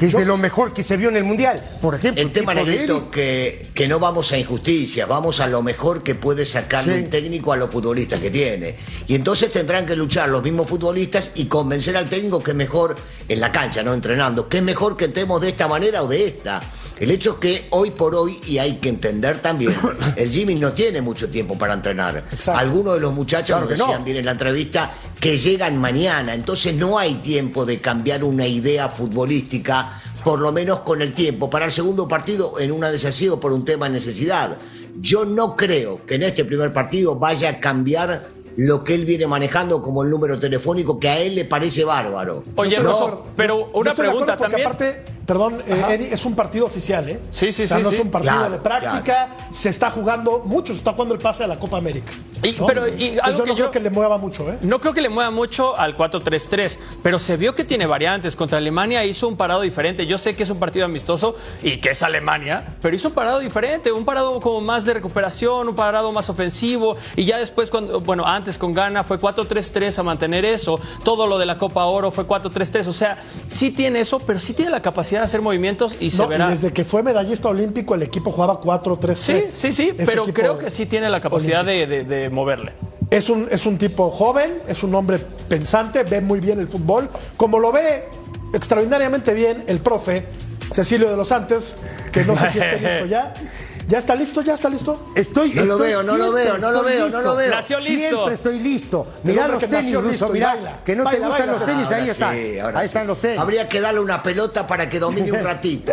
[0.00, 1.62] que es de lo mejor que se vio en el Mundial.
[1.80, 6.02] Por ejemplo, El tema, Negrito, que, que no vamos a injusticias, vamos a lo mejor
[6.02, 7.04] que puede sacarle Sí.
[7.04, 8.76] un técnico a los futbolistas que tiene.
[9.06, 12.96] Y entonces tendrán que luchar los mismos futbolistas y convencer al técnico que es mejor
[13.30, 16.26] en la cancha, no entrenando, que es mejor que entremos de esta manera o de
[16.26, 16.60] esta.
[16.98, 19.72] El hecho es que hoy por hoy, y hay que entender también,
[20.16, 22.24] el Jimmy no tiene mucho tiempo para entrenar.
[22.32, 22.58] Exacto.
[22.60, 23.86] Algunos de los muchachos Claro nos que no.
[23.86, 24.90] decían bien en la entrevista
[25.20, 30.80] que llegan mañana, entonces no hay tiempo de cambiar una idea futbolística, por lo menos
[30.80, 31.48] con el tiempo.
[31.48, 34.56] Para el segundo partido, en una desasiego por un tema de necesidad.
[35.00, 38.28] Yo no creo que en este primer partido vaya a cambiar
[38.62, 42.44] lo que él viene manejando como el número telefónico que a él le parece bárbaro.
[42.56, 43.24] Oye, acuerdo.
[43.34, 44.66] pero una pregunta también.
[44.66, 47.20] Aparte, perdón, eh, Eddie, es un partido oficial, ¿eh?
[47.30, 47.94] Sí, sí, O sea, sí, no sí.
[47.96, 51.42] es un partido Claro, de práctica, se está jugando mucho, se está jugando el pase
[51.44, 52.12] a la Copa América.
[52.42, 54.58] Y- pero, y algo yo que no creo que le mueva mucho, ¿eh?
[54.62, 58.34] No creo que le mueva mucho al 4-3-3, pero se vio que tiene variantes.
[58.36, 60.06] Contra Alemania hizo un parado diferente.
[60.06, 63.38] Yo sé que es un partido amistoso y que es Alemania, pero hizo un parado
[63.38, 66.96] diferente, un parado como más de recuperación, un parado más ofensivo.
[67.16, 70.78] Y ya después, cuando, bueno, antes con Ghana fue 4-3-3 a mantener eso.
[71.04, 72.86] Todo lo de la Copa Oro fue 4-3-3.
[72.88, 76.18] O sea, sí tiene eso, pero sí tiene la capacidad de hacer movimientos y se
[76.18, 76.48] No, y verá.
[76.50, 79.14] desde que fue medallista olímpico, el equipo jugaba 4-3-3.
[79.14, 82.72] Sí, sí, sí, Ese pero creo que sí tiene la capacidad de, de- de moverle.
[83.10, 87.08] Es un, es un tipo joven, es un hombre pensante, ve muy bien el fútbol,
[87.36, 88.08] como lo ve
[88.54, 90.26] extraordinariamente bien el profe
[90.72, 91.74] Cecilio de los Santos,
[92.12, 93.34] que no sé si esté listo ya.
[93.90, 94.40] ¿Ya está listo?
[94.42, 95.10] ¿Ya está listo?
[95.16, 97.50] Estoy, No lo veo, no lo veo, no lo veo, no lo veo.
[97.50, 98.08] Nació listo.
[98.08, 99.04] Siempre estoy listo.
[99.24, 100.54] Mirá los que tenis, Ruso, mirá.
[100.54, 100.84] baila.
[100.84, 102.90] Que no Baila, te gustan baila, los tenis, ahí sí, ahora Ahí sí.
[102.90, 103.40] están los tenis.
[103.40, 105.92] Habría que darle una pelota para que domine un ratito.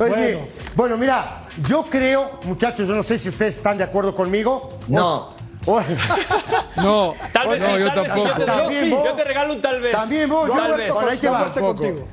[0.00, 0.38] Oye, Bueno.
[0.74, 0.96] bueno.
[0.98, 4.70] mira, yo creo, muchachos, yo no sé si ustedes están de acuerdo conmigo.
[4.88, 5.37] No.
[6.82, 8.38] No, Tal vez no, sí, yo tal vez sí, tampoco.
[8.38, 9.04] yo te- yo sí, vos.
[9.04, 9.92] yo te regalo un tal vez.
[9.92, 10.92] También Tal yo, vez.
[10.92, 11.52] Bueno, ahí te va.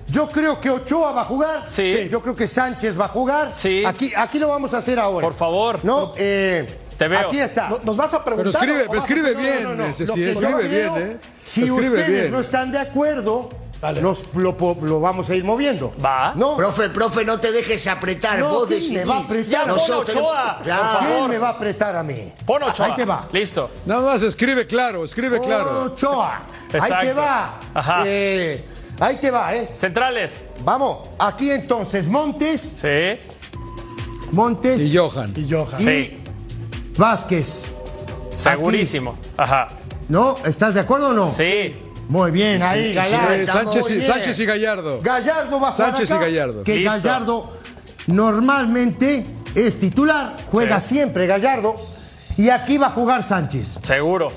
[0.07, 1.63] Yo creo que Ochoa va a jugar.
[1.67, 2.07] Sí.
[2.09, 3.51] Yo creo que Sánchez va a jugar.
[3.53, 3.83] Sí.
[3.85, 5.23] Aquí, aquí lo vamos a hacer ahora.
[5.25, 5.79] Por favor.
[5.83, 7.19] No, eh, Te veo.
[7.19, 7.69] Aquí está.
[7.69, 8.61] No- ¿Nos vas a Pero preguntar?
[8.63, 11.17] escribe, o vas a escribe hacer- bien, escribe bien, ¿eh?
[11.43, 12.31] Si escribe ustedes bien.
[12.31, 13.49] no están de acuerdo,
[13.81, 14.01] Dale.
[14.01, 14.53] nos- lo,
[14.99, 15.93] vamos a ir moviendo.
[16.03, 16.33] Va.
[16.35, 18.39] No, Profe, profe, no te dejes apretar.
[18.39, 18.97] No, Vos ¿quién decidís.
[18.99, 19.47] me va a apretar?
[19.49, 20.99] Ya, pon Nosotros- Ochoa, Claro.
[20.99, 22.33] ¿quién me va a apretar a mí?
[22.45, 22.85] Pon Ochoa.
[22.87, 23.27] Ahí te va.
[23.31, 23.69] Listo.
[23.85, 25.83] Nada más escribe claro, escribe claro.
[25.83, 26.41] Ochoa.
[26.73, 27.59] Ahí te va.
[27.73, 28.03] Ajá.
[28.05, 28.65] Eh,
[28.99, 29.69] ahí te va, ¿eh?
[29.73, 30.41] Centrales.
[30.63, 33.19] Vamos, aquí entonces Montes, Sí.
[34.31, 35.33] Montes Y Johan.
[35.35, 35.75] Y Johan.
[35.79, 36.19] Sí.
[36.97, 37.67] Vázquez.
[38.35, 39.17] Segurísimo.
[39.37, 39.67] Ajá.
[40.09, 40.37] ¿No?
[40.45, 41.31] ¿Estás de acuerdo o no?
[41.31, 41.75] Sí.
[42.07, 43.51] Muy bien, ahí, sí, Gallardo.
[43.51, 44.05] Sánchez, y, bien.
[44.05, 44.99] Sánchez y Gallardo.
[45.01, 46.63] Gallardo va a jugar Sánchez acá, y Gallardo.
[46.63, 46.91] Que Listo.
[46.91, 47.53] Gallardo
[48.07, 50.95] normalmente es titular, juega Sí.
[50.95, 51.75] siempre Gallardo.
[52.37, 54.31] Y aquí va a jugar Sánchez, Seguro.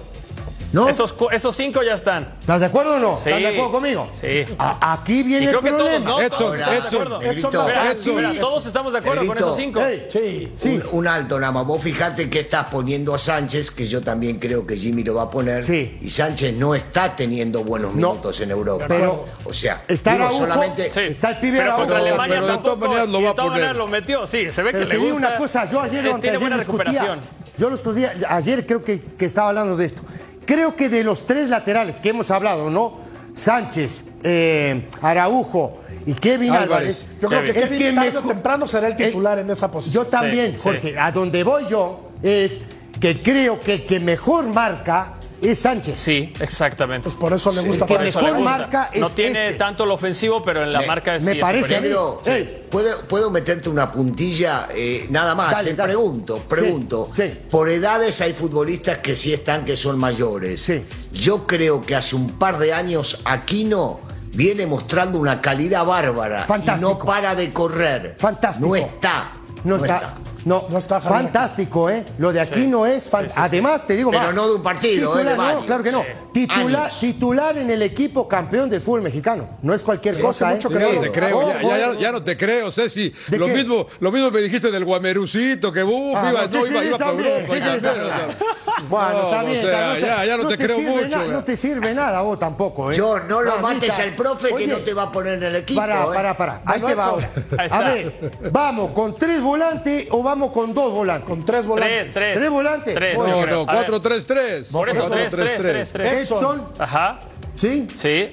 [0.73, 0.89] ¿No?
[0.89, 2.29] Esos, cu- esos cinco ya están.
[2.41, 3.15] ¿Estás de acuerdo o no?
[3.17, 3.25] Sí.
[3.31, 4.11] ¿Estás de acuerdo conmigo?
[4.13, 4.45] Sí.
[4.59, 6.11] A- aquí viene Y creo el que todos, problema.
[6.11, 6.21] ¿no?
[6.21, 6.87] Edson, todos estamos de Edson.
[7.03, 7.23] acuerdo.
[7.23, 8.17] Edson Edson.
[8.17, 9.47] Mira, todos estamos de acuerdo con Edito.
[9.47, 9.81] esos cinco.
[9.81, 10.53] Ey, Sí.
[10.57, 10.81] Sí.
[10.93, 11.65] Un, un alto nada más.
[11.67, 15.23] Vos fijate que estás poniendo a Sánchez, que yo también creo que Jimmy lo va
[15.23, 15.65] a poner.
[15.65, 15.99] Sí.
[16.03, 18.11] Y Sánchez no está teniendo buenos No.
[18.11, 18.85] minutos en Europa.
[18.89, 20.41] Pero o sea, está digo, Araujo.
[20.45, 20.93] solamente.
[20.93, 21.01] Sí.
[21.01, 22.75] Está el pibe Pero contra Alemania pero de tampoco.
[22.75, 23.77] todas maneras lo y va de a poner.
[23.77, 24.27] lo metió.
[24.27, 25.29] Sí, se ve Pero que te le digo gusta.
[25.29, 27.21] una cosa, yo ayer tiene buena discutía, recuperación.
[27.57, 30.03] yo los días, ayer creo que, que estaba hablando de esto.
[30.49, 33.01] Creo que de los tres laterales que hemos hablado, ¿no?
[33.35, 37.05] Sánchez, eh, Araujo y Kevin Álvarez.
[37.05, 37.09] Álvarez.
[37.21, 40.05] Yo creo que El Kevin tarde o mejor- temprano será el titular en esa posición.
[40.05, 40.91] Yo también, Sí, Jorge.
[40.93, 40.97] sí.
[40.99, 42.63] A donde voy yo es
[42.99, 45.97] que creo que el que mejor marca es Sánchez.
[45.97, 47.05] Sí, exactamente.
[47.05, 48.59] Pues por eso le gusta que Por eso mejor le gusta.
[48.59, 49.59] marca es no tiene este.
[49.59, 51.81] tanto lo ofensivo, pero en la Me- marca es me sí es parece.
[51.81, 52.49] Pedro, Sí.
[52.71, 54.69] ¿puedo, ¿puedo meterte una puntilla?
[54.75, 55.93] Eh, nada más, Dale, eh, dale.
[55.93, 57.11] pregunto, pregunto.
[57.15, 57.39] Sí, sí.
[57.51, 60.61] Por edades hay futbolistas que sí están, que son mayores.
[60.63, 60.85] Sí.
[61.13, 64.01] Yo creo que hace un par de años Aquino
[64.33, 66.91] viene mostrando una calidad bárbara Fantástico.
[66.91, 68.17] y no para de correr.
[68.19, 68.69] Fantástico.
[68.69, 69.33] No está.
[69.65, 70.15] No, está.
[70.49, 71.23] No, No está, Javier.
[71.25, 72.05] fantástico, ¿eh?
[72.19, 73.09] Lo de aquí no es.
[73.09, 74.35] fan- Además, te digo Pero más.
[74.35, 75.31] no de un partido, titular, ¿eh?
[75.49, 76.01] De no, claro que no.
[76.03, 76.07] Sí.
[76.33, 79.49] Titular, titular en el equipo campeón del fútbol mexicano.
[79.63, 80.73] No es cualquier cosa, mucho ¿eh?
[80.73, 81.97] que Sí, no te creo, ya, ya- ya- eh.
[82.01, 83.13] ya no te creo, Ceci.
[83.29, 83.55] ¿De Lo qué?
[83.55, 86.81] mismo, lo mismo me dijiste del guamerucito, que uf, Ah, iba, no, no, sí, iba,
[86.81, 87.37] sí, iba para Europa.
[87.39, 88.29] sí, y también, sí, o sea,
[88.89, 89.61] Bueno, no, está o bien.
[89.61, 91.25] sea, está- ya, ya no, te, creo sirve mucho.
[91.27, 92.97] no te sirve nada vos tampoco, ¿eh?
[92.97, 95.81] Yo no lo mates al profe que no te va a poner en el equipo.
[95.81, 96.09] Para, ¿eh?
[96.15, 96.63] para, para.
[96.65, 97.29] Ahí te va ahora.
[97.71, 101.29] A ver, ¿vamos con tres volantes o vamos con dos volantes?
[101.29, 102.11] Con tres Tres, volantes.
[102.13, 102.39] tres.
[102.39, 102.95] ¿Tres volantes?
[102.95, 103.87] Tres, Bueno, yo No, A ver.
[103.91, 104.73] 4-3-3.
[104.73, 106.13] Por eso, tres, tres, tres, tres.
[106.23, 106.39] Edson.
[106.39, 107.19] Edson, Ajá.
[107.55, 107.87] ¿sí?
[107.95, 108.31] Sí,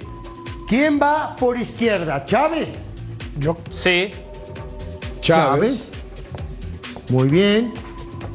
[0.68, 2.26] ¿Quién va por izquierda?
[2.26, 2.86] ¿Chávez?
[3.38, 4.12] Yo, sí.
[5.22, 5.92] Chávez.
[7.10, 7.74] Muy bien.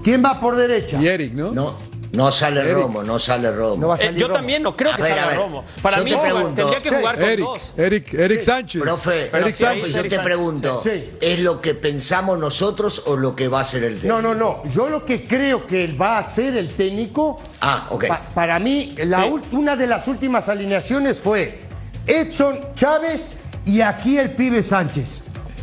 [0.04, 1.00] ¿Quién va por derecha?
[1.00, 1.52] Y Eric, ¿no?
[1.52, 1.74] No,
[2.12, 2.74] no sale Eric.
[2.74, 3.76] Romo, no sale Romo.
[3.80, 4.36] No va a Eh, salir yo Romo.
[4.38, 5.34] también no creo A que ver, salga.
[5.36, 5.64] Romo.
[5.82, 6.50] Para Yo mí pregunto.
[6.54, 6.94] tendría que Sí.
[6.96, 7.72] jugar con Eric, dos.
[7.76, 8.82] Eric, Eric Sánchez.
[8.82, 9.92] Profe, Pero Eric Sánchez.
[9.92, 10.20] yo Eric te Sánchez.
[10.24, 11.10] pregunto, Sí.
[11.20, 14.20] ¿es lo que pensamos nosotros o lo que va a ser el técnico?
[14.22, 14.62] No, no, no.
[14.70, 17.40] Yo lo que creo que va a hacer el técnico.
[17.60, 18.06] Ah, ok.
[18.08, 19.30] pa- para mí, la Sí.
[19.30, 21.60] ul- una de las últimas alineaciones fue
[22.06, 23.28] Edson Chávez
[23.66, 25.20] y aquí el pibe Sánchez.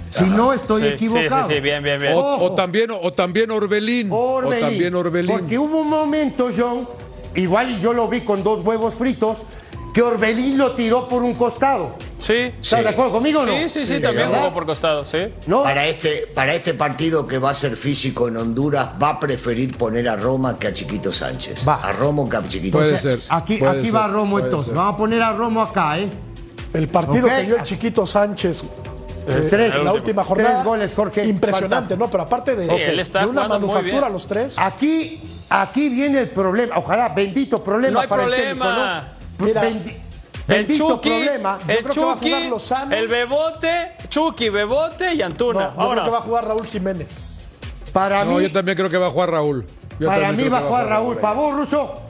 [0.09, 1.47] Si no estoy Sí, equivocado.
[1.47, 2.13] sí, sí, bien, bien, bien.
[2.15, 4.09] O, también, o también Orbelín.
[4.11, 4.63] Orbelín.
[4.63, 5.37] O también Orbelín.
[5.37, 6.87] Porque hubo un momento, John,
[7.35, 9.39] igual y yo lo vi con dos huevos fritos,
[9.93, 11.95] que Orbelín lo tiró por un costado.
[12.19, 12.33] Sí.
[12.33, 13.51] ¿Estás de acuerdo conmigo o no?
[13.51, 15.19] Sí, sí, sí, también jugó por costado, sí.
[15.45, 15.61] ¿No?
[15.63, 19.77] Para este, para este partido que va a ser físico en Honduras, va a preferir
[19.77, 21.67] poner a Roma que a Chiquito Sánchez.
[21.67, 21.75] Va.
[21.75, 23.23] A Romo que a Chiquito Puede Sánchez.
[23.25, 23.35] ser.
[23.35, 24.67] Aquí, puede aquí ser, va Romo puede entonces.
[24.69, 24.75] ser.
[24.77, 26.09] Vamos a poner a Romo acá, ¿eh?
[26.73, 27.33] El partido Ok.
[27.35, 28.63] que dio el chiquito Sánchez
[29.27, 29.75] eh, Tres.
[29.75, 30.49] en la última jornada.
[30.55, 31.25] Tres goles, Jorge.
[31.25, 32.03] Impresionante, Fantástico.
[32.05, 32.09] ¿no?
[32.09, 34.55] Pero aparte de, Sí, él está de una manufactura los tres.
[34.57, 36.77] Aquí, aquí viene el problema.
[36.77, 38.45] Ojalá, bendito problema No hay para problema.
[38.49, 39.45] el técnico, ¿no?
[39.45, 39.95] Mira, Bendi-
[40.47, 41.59] El bendito Chucky, problema.
[41.67, 42.95] Yo el creo que va a Chucky, jugar Lozano.
[42.95, 45.73] el Bebote, Chucky, Bebote y No, Antuna.
[45.77, 47.39] yo creo que va a jugar Raúl Jiménez.
[47.91, 49.65] Para No, mí, yo también creo que va a jugar Raúl.
[49.99, 51.17] Yo para mí va a jugar Raúl.
[51.17, 52.01] ¿Para vos, Ruso?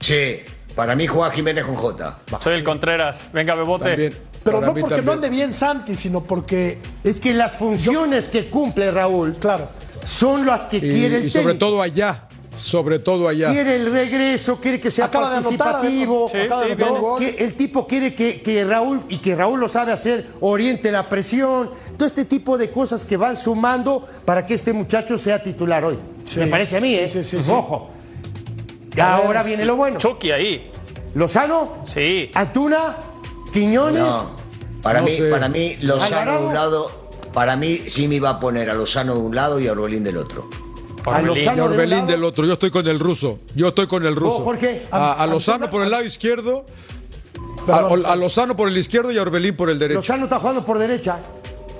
[0.00, 0.40] Sí,
[0.74, 2.18] para mí juega Jiménez con J.
[2.40, 3.20] Soy el Contreras.
[3.32, 3.84] Venga, Bebote.
[3.90, 4.16] También.
[4.44, 5.14] Pero Para no porque no también.
[5.14, 9.68] ande bien Santi, sino porque, Es que las funciones que cumple Raúl claro,
[10.04, 12.28] son las que Y, quiere el y sobre todo allá.
[12.56, 13.50] Sobre todo allá.
[13.50, 16.28] Quiere el regreso, quiere que sea Acaba de anotar, participativo.
[16.28, 17.18] Sí, acaba de sí, anotar gol.
[17.18, 21.08] Que el tipo quiere que, que Raúl, y que Raúl lo sabe hacer, oriente la
[21.08, 21.70] presión.
[21.96, 25.98] Todo este tipo de cosas que van sumando para que este muchacho sea titular hoy.
[26.26, 26.38] Sí.
[26.40, 27.08] Me parece a mí, ¿eh?
[27.08, 27.90] Sí, sí, sí, Ojo.
[28.96, 29.98] Y ahora viene lo bueno.
[29.98, 30.70] Chucky ahí.
[31.14, 32.30] Lozano, Sí.
[32.34, 32.94] Antuna,
[33.54, 34.02] Quiñones.
[34.02, 34.26] No,
[34.82, 35.30] para No mí, sé.
[35.30, 36.90] para mí Lozano de un lado,
[37.32, 40.16] para mí Jimmy va a poner a Lozano de un lado y a Orbelín del
[40.18, 40.50] otro.
[41.06, 42.06] A Lozano de un Orbelín lado.
[42.10, 42.44] del otro.
[42.46, 43.38] Yo estoy con el ruso.
[43.54, 44.42] Yo estoy con el ruso.
[44.44, 44.86] Jorge.
[44.90, 46.66] A, a Antuna- Lozano por el lado izquierdo.
[47.62, 48.04] A, Perdón.
[48.06, 50.00] a Lozano por el izquierdo y a Orbelín por el derecho.
[50.00, 51.18] Lozano está jugando por derecha.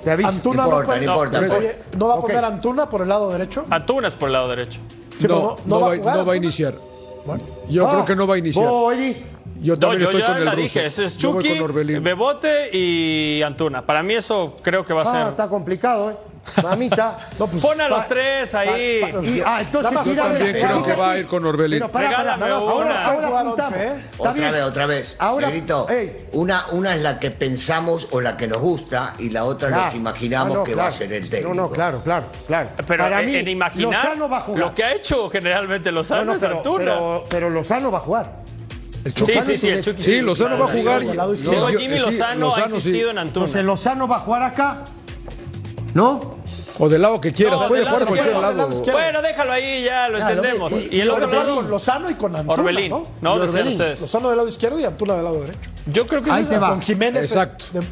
[0.03, 0.29] Te aviso.
[0.29, 1.57] Antuna No no, importa, puede- no importa.
[1.57, 3.65] Oye, ¿no va a poner a Antuna por el lado derecho?
[3.69, 4.79] Antuna es por el lado derecho.
[5.17, 6.75] Sí, no, no, va, jugar no va a iniciar.
[7.25, 8.65] Bueno, Yo Ah, creo que no va a iniciar.
[8.67, 8.93] vos,
[9.61, 10.61] Yo No, también yo estoy ya con el la ruso.
[10.63, 10.85] dije.
[10.85, 11.59] Ese es Chucky.
[12.01, 13.81] Bebote y Antuna.
[13.85, 15.27] Para mí eso creo que va a Ah, ser.
[15.29, 16.17] está complicado, ¿eh?
[16.61, 17.29] Mamita.
[17.39, 19.01] no, pues, Pon a los pa- tres ahí.
[19.01, 20.89] pa- y- ah, entonces, yo también creo fíjate.
[20.91, 21.79] que va a ir con Orbelín.
[21.79, 23.95] Pero para, para, ahora, ahora ¿eh?
[24.17, 24.51] Otra bien.
[24.51, 25.15] vez, otra vez.
[25.19, 25.87] Ahora, Negrito,
[26.33, 29.73] una, una es la que pensamos o la que nos gusta y la otra es
[29.73, 29.85] Claro.
[29.87, 31.55] lo que imaginamos Ah, no, que va a ser el técnico.
[31.55, 32.69] No, no, claro, claro, claro.
[32.85, 34.59] Pero Para en, mí, en imaginar Lozano va a jugar.
[34.59, 36.77] lo que ha hecho generalmente No, Lozano no, es pero, Antuna.
[36.85, 38.44] pero, pero Lozano va a jugar.
[39.05, 39.81] El sí, sí, sí, el.
[39.81, 41.05] Chucky Sí, Lozano va a jugar.
[41.05, 41.67] Del lado y- izquierdo.
[41.67, 42.61] Digo, yo- Jimmy sí, Lozano, ha sí.
[42.75, 43.45] insistido en Antuna.
[43.45, 44.85] Entonces, ¿Lozano va a jugar acá?
[45.93, 46.35] ¿No?
[46.77, 47.57] O del lado que quieras.
[47.61, 48.67] No, Puede jugar a cualquier lado.
[48.67, 50.73] Bueno, déjalo ahí, ya lo entendemos.
[50.73, 52.89] ve- y el otro Orbelín lado, con Lozano y con Antuna, Orbelín.
[52.89, 53.07] ¿no?
[53.21, 54.01] No, Y decían ustedes.
[54.01, 55.69] Lozano del lado izquierdo y Antuna del lado derecho.
[55.85, 56.69] Yo creo que Ahí es te va.
[56.71, 57.23] Con Jiménez.
[57.31, 57.65] Exacto.
[57.73, 57.85] de-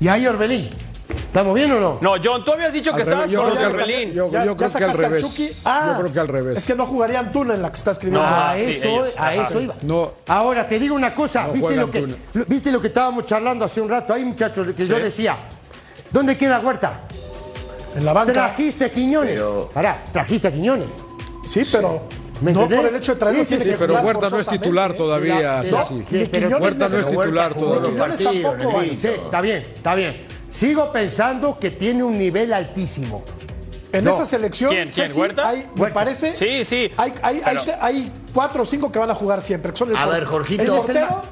[0.00, 0.68] Y ahí Orbelín.
[1.08, 1.98] ¿Estamos bien o no?
[2.00, 4.12] No, John, tú habías dicho que estabas con Orbelín.
[4.12, 5.62] Yo, creo que al revés.
[5.64, 6.58] Ah, yo creo que al revés.
[6.58, 8.20] Es que no jugaría Antuna en la que está escribiendo.
[8.28, 9.14] No, a Ah, sí, eso, ellos.
[9.16, 9.74] a eso iba.
[9.82, 10.12] No.
[10.26, 13.64] Ahora te digo una cosa, No ¿viste, lo que, lo- ¿viste lo que estábamos charlando
[13.64, 14.12] hace un rato?
[14.12, 15.36] Ahí, muchachos, que yo decía,
[16.10, 17.00] ¿dónde queda Huerta?
[17.96, 18.32] En la banca.
[18.32, 19.34] Trajiste a Quiñones.
[19.38, 20.88] Pero- Pará, trajiste a Quiñones.
[21.44, 22.02] Sí, pero
[22.42, 22.80] ¿Me no entendés?
[22.80, 25.62] por el hecho de traerlo tiene sí, que pero jugar Huerta no es titular todavía.
[25.62, 26.04] Sí, sí.
[26.60, 28.14] Huerta no es titular todavía.
[28.52, 28.80] Tampoco.
[28.82, 30.37] Sí, está bien, está bien.
[30.50, 33.24] Sigo pensando que tiene un nivel altísimo.
[33.92, 34.10] En No.
[34.10, 34.90] esa selección, ¿Quién?
[34.90, 35.08] ¿Quién?
[35.08, 35.48] Ceci, ¿Huerta?
[35.48, 35.94] hay- me Huerta.
[35.94, 36.34] parece.
[36.34, 39.40] Sí, sí, Hay, hay, pero- hay, te- hay cuatro o cinco que van a jugar
[39.42, 39.72] siempre.
[39.72, 40.62] que son el A por- ver, Jorgito.
[40.62, 41.22] El portero.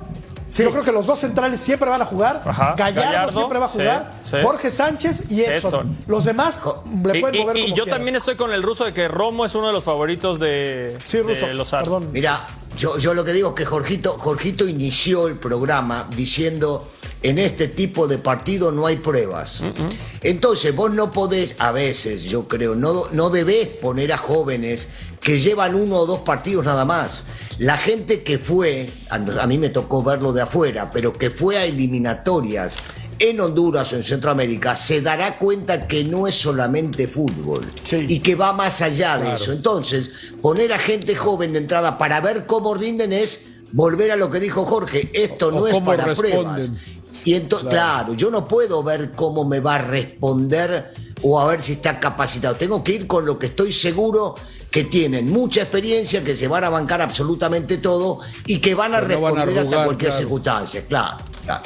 [0.48, 0.62] Sí.
[0.62, 2.40] Yo creo que los dos centrales siempre van a jugar.
[2.46, 2.74] Ajá.
[2.78, 4.12] Gallardo, Gallardo, siempre va a jugar.
[4.24, 4.36] sí.
[4.42, 5.54] Jorge Sánchez y Edson.
[5.90, 5.96] Edson.
[6.06, 6.60] Los demás
[7.04, 7.98] le Y, pueden y- mover y como yo quieran.
[7.98, 11.18] también estoy con el ruso de que Romo es uno de los favoritos de, Sí,
[11.18, 11.46] de Russo.
[11.48, 11.82] Lozano.
[11.82, 12.08] Perdón.
[12.12, 16.88] Mira, yo, yo lo que digo es que Jorgito, Jorgito inició el programa diciendo
[17.22, 19.62] en este tipo de partido no hay pruebas.
[20.22, 24.88] Entonces vos no podés, a veces yo creo, no, no debés poner a jóvenes
[25.20, 27.24] que llevan uno o dos partidos nada más.
[27.58, 31.64] La gente que fue, a, mí me tocó verlo de afuera, pero que fue a
[31.64, 32.76] eliminatorias
[33.18, 38.04] en Honduras o en Centroamérica, se dará cuenta que no es solamente fútbol Sí.
[38.10, 39.52] y que va más allá de eso.
[39.52, 40.10] Entonces,
[40.42, 44.38] poner a gente joven de entrada para ver cómo rinden es volver a lo que
[44.38, 46.44] dijo Jorge, esto O no es para responden.
[46.44, 46.70] pruebas.
[47.26, 48.14] Y entonces, claro.
[48.14, 52.54] yo no puedo ver cómo me va a responder o a ver si está capacitado.
[52.54, 54.36] Tengo que ir con lo que estoy seguro
[54.70, 59.00] que tienen mucha experiencia, que se van a bancar absolutamente todo y que van a
[59.00, 60.22] no van a responder hasta cualquier claro.
[60.22, 60.86] circunstancia.
[60.86, 61.64] Claro, claro.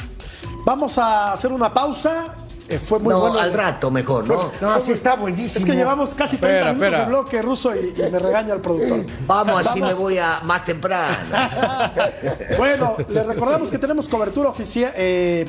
[0.65, 2.40] Vamos a hacer una pausa.
[2.71, 3.39] Eh, fue muy no, bueno.
[3.39, 4.51] al rato mejor, ¿no?
[4.61, 5.65] No, así está buenísimo.
[5.65, 7.05] Es que llevamos casi 30 Espera, minutos espera.
[7.05, 9.05] de bloque ruso y, y me regaña el productor.
[9.27, 11.15] Vamos, así me voy a más temprano.
[12.57, 15.47] Bueno, les recordamos que tenemos cobertura oficial, eh,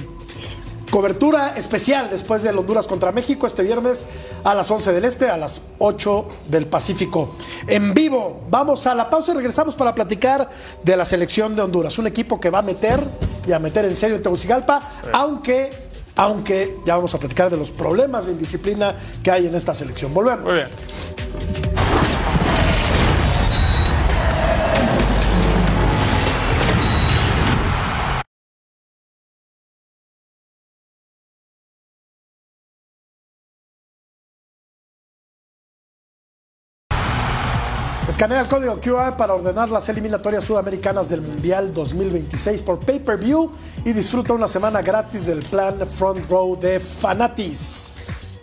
[0.90, 4.08] cobertura especial después del Honduras contra México este viernes
[4.44, 7.36] a las 11 del Este, a las 8 del Pacífico.
[7.68, 10.50] En vivo, vamos a la pausa y regresamos para platicar
[10.84, 13.04] de la selección de Honduras, un equipo que va a meter
[13.48, 15.81] y a meter en serio en Tegucigalpa, aunque,
[16.16, 20.14] aunque ya vamos a platicar de los problemas de indisciplina que hay en esta selección.
[20.14, 20.46] Volvemos.
[20.46, 20.68] Muy bien.
[38.22, 43.52] Escanea el código QR para ordenar las eliminatorias sudamericanas del Mundial 2026 por pay-per-view
[43.84, 47.96] y disfruta una semana gratis del plan Front Row de Fanatis.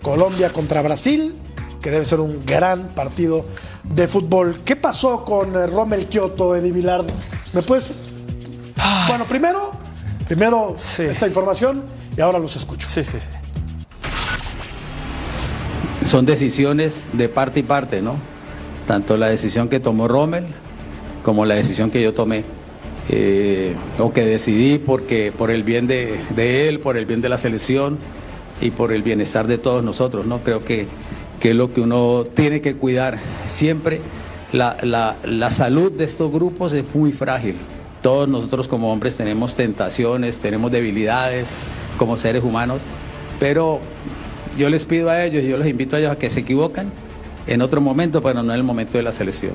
[0.03, 1.33] Colombia contra Brasil,
[1.81, 3.47] que debe ser un gran partido
[3.85, 4.63] de fútbol.
[4.65, 7.05] ¿Qué pasó con eh, Rommel Kioto, Eddie Vilar?
[7.53, 7.93] ¿Me puedes...?
[9.07, 9.71] Bueno, primero,
[10.27, 11.05] primero Sí.
[11.05, 11.85] esta información
[12.17, 12.89] y ahora los escucho.
[12.89, 13.29] Sí, sí, sí.
[16.05, 18.17] son decisiones de parte y parte, ¿no?
[18.89, 20.47] Tanto la decisión que tomó Rommel
[21.23, 22.43] como la decisión que yo tomé.
[23.11, 26.19] eh, o que decidí porque por el bien de,
[26.69, 27.97] él, por el bien de la selección
[28.61, 30.41] y por el bienestar de todos nosotros, ¿no?
[30.41, 30.87] Creo que,
[31.41, 34.01] que es lo que uno tiene que cuidar siempre.
[34.53, 37.57] La, la- la salud de estos grupos es muy frágil.
[38.03, 41.57] Todos nosotros como hombres tenemos tentaciones, tenemos debilidades
[41.99, 42.83] como seres humanos,
[43.41, 43.81] pero
[44.59, 46.91] yo les pido a ellos, yo los invito a ellos a que se equivocan
[47.49, 49.55] en otro momento, pero no en el momento de la selección.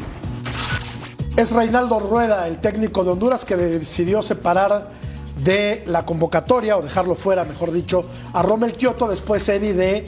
[1.36, 4.90] Es Reinaldo Rueda, el técnico de Honduras, que decidió separar
[5.38, 10.08] de la convocatoria, o dejarlo fuera, mejor dicho, a Rommel Kioto, después Eddie de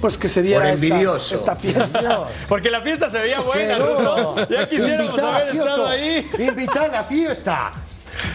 [0.00, 2.28] pues que se diera esta, esta fiesta.
[2.48, 4.36] Porque la fiesta se veía buena, Ruso.
[4.50, 6.30] Ya quisiéramos haber estado ahí.
[6.38, 7.72] Invitá a la fiesta.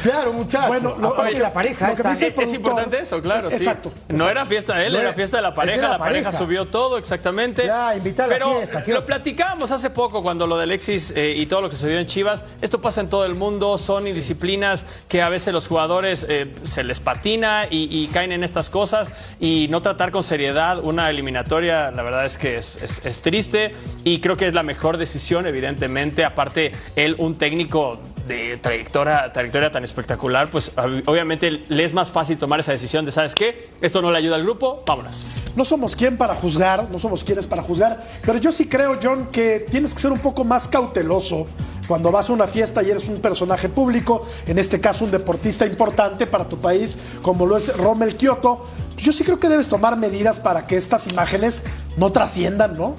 [0.03, 0.67] Claro, muchachos.
[0.67, 3.49] Bueno, lo- Aparte oye, la pareja lo que dice- Es importante eso, claro.
[3.49, 3.57] sí.
[3.57, 4.29] Exacto, No exacto.
[4.31, 5.81] era fiesta de él, No era era- fiesta de la de pareja.
[5.81, 6.37] la La pareja pareja.
[6.37, 7.65] subió todo, exactamente.
[7.65, 11.11] Ya, invita a la Pero fiesta, quiero- lo platicábamos hace poco cuando lo de Alexis
[11.15, 12.43] eh, y todo lo que sucedió en Chivas.
[12.61, 13.77] Esto pasa en todo el mundo.
[13.77, 18.43] Son indisciplinas que a veces los jugadores eh, se les patina y, y caen en
[18.43, 19.11] estas cosas.
[19.39, 23.73] Y no tratar con seriedad una eliminatoria, la verdad es que es, es- es triste.
[24.03, 26.23] Y creo que es la mejor decisión, evidentemente.
[26.23, 32.11] Aparte, él, un técnico de trayectoria, trayectoria tan espectacular, pues ob- obviamente le es más
[32.11, 33.69] fácil tomar esa decisión de, ¿sabes qué?
[33.81, 35.25] Esto no le ayuda al grupo, vámonos.
[35.57, 39.27] No somos quien para juzgar, no somos quienes para juzgar, pero yo sí creo, John,
[39.31, 41.47] que tienes que ser un poco más cauteloso
[41.87, 45.65] cuando vas a una fiesta y eres un personaje público, en este caso un deportista
[45.65, 48.63] importante para tu país, como lo es Rommel Kioto.
[48.97, 51.63] Yo sí creo que debes tomar medidas para que estas imágenes
[51.97, 52.95] no trasciendan, ¿no?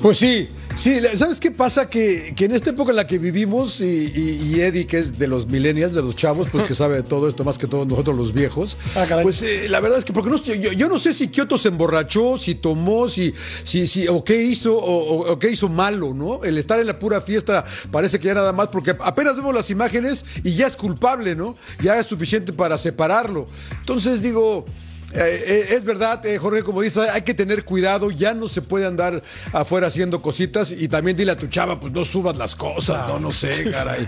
[0.00, 1.88] Pues sí, sí, ¿sabes qué pasa?
[1.88, 5.18] Que, que en esta época en la que vivimos, y, y- y Eddie, que es
[5.18, 7.86] de los millennials, de los chavos, pues que sabe de todo esto más que todos
[7.86, 10.98] nosotros los viejos, Ah, pues eh, la verdad es que, porque no, yo, yo no
[10.98, 13.32] sé si Kioto se emborrachó, si tomó, si,
[13.64, 16.42] si, si, o qué hizo, o, o- o qué hizo malo, ¿no?
[16.44, 19.70] El estar en la pura fiesta parece que ya nada más, porque apenas vemos las
[19.70, 21.56] imágenes y ya es culpable, ¿no?
[21.82, 23.46] Ya es suficiente para separarlo.
[23.80, 24.64] Entonces digo...
[25.12, 28.62] Eh, eh, es verdad, eh, Jorge, como dices, hay que tener cuidado, ya no se
[28.62, 32.54] puede andar afuera haciendo cositas y también dile a tu chava, pues no subas las
[32.54, 34.06] cosas, no, no sé, caray.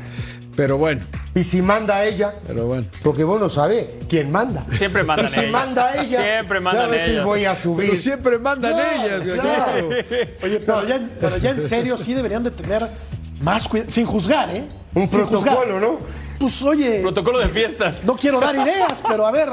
[0.55, 1.01] Pero bueno,
[1.35, 2.85] Y si manda a ella, pero bueno.
[3.03, 4.65] porque vos no sabés quién manda.
[4.71, 5.51] Siempre mandan y si ellas.
[5.51, 7.25] manda a ella, Siempre mandan a veces ellas.
[7.25, 7.87] voy a subir.
[7.88, 9.88] Pero siempre mandan No, ellas, claro.
[9.88, 9.88] claro.
[10.43, 12.87] Oye, pero ya, pero ya en serio sí deberían de tener
[13.41, 14.69] más cuidado, sin juzgar, ¿eh?
[14.95, 15.81] Un Sin protocolo, juzgar.
[15.81, 15.99] ¿no?
[16.42, 18.02] Pues oye, Protocolo de fiestas.
[18.05, 19.48] no quiero dar ideas, pero a ver,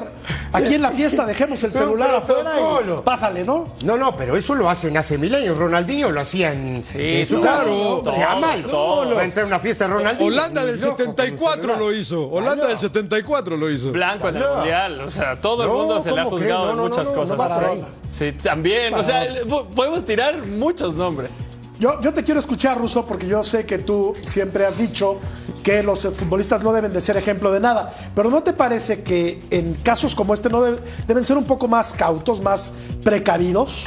[0.52, 3.76] aquí en la fiesta dejemos el celular afuera y pásale, ¿no?
[3.84, 5.56] No, no, pero eso lo hacen hace mil años.
[5.56, 8.00] Ronaldinho lo hacía en, en su claro.
[8.04, 8.30] O sea,
[8.70, 9.18] Todos, mal.
[9.18, 10.28] Va a entrar a una fiesta de Ronaldinho.
[10.28, 11.80] Holanda del loco, con un 74 celular.
[11.80, 12.28] lo hizo.
[12.30, 12.82] Holanda Ah, del no.
[12.82, 13.92] 74 lo hizo.
[13.92, 14.56] Blanco en el No.
[14.56, 15.02] mundial.
[15.02, 17.08] O sea, todo el No, mundo se le ha ¿cómo juzgado en No, no, muchas
[17.10, 17.62] no, no, cosas.
[18.10, 18.96] sí, también.
[18.96, 19.28] O sea,
[19.76, 21.38] podemos tirar muchos nombres.
[21.80, 25.18] Yo, yo te quiero escuchar, Russo, porque yo sé que tú siempre has dicho
[25.64, 27.94] que los futbolistas no deben de ser ejemplo de nada.
[28.14, 31.70] Pero ¿no te parece que en casos como este no deb- deben ser un poco
[31.70, 33.86] más cautos, más precavidos?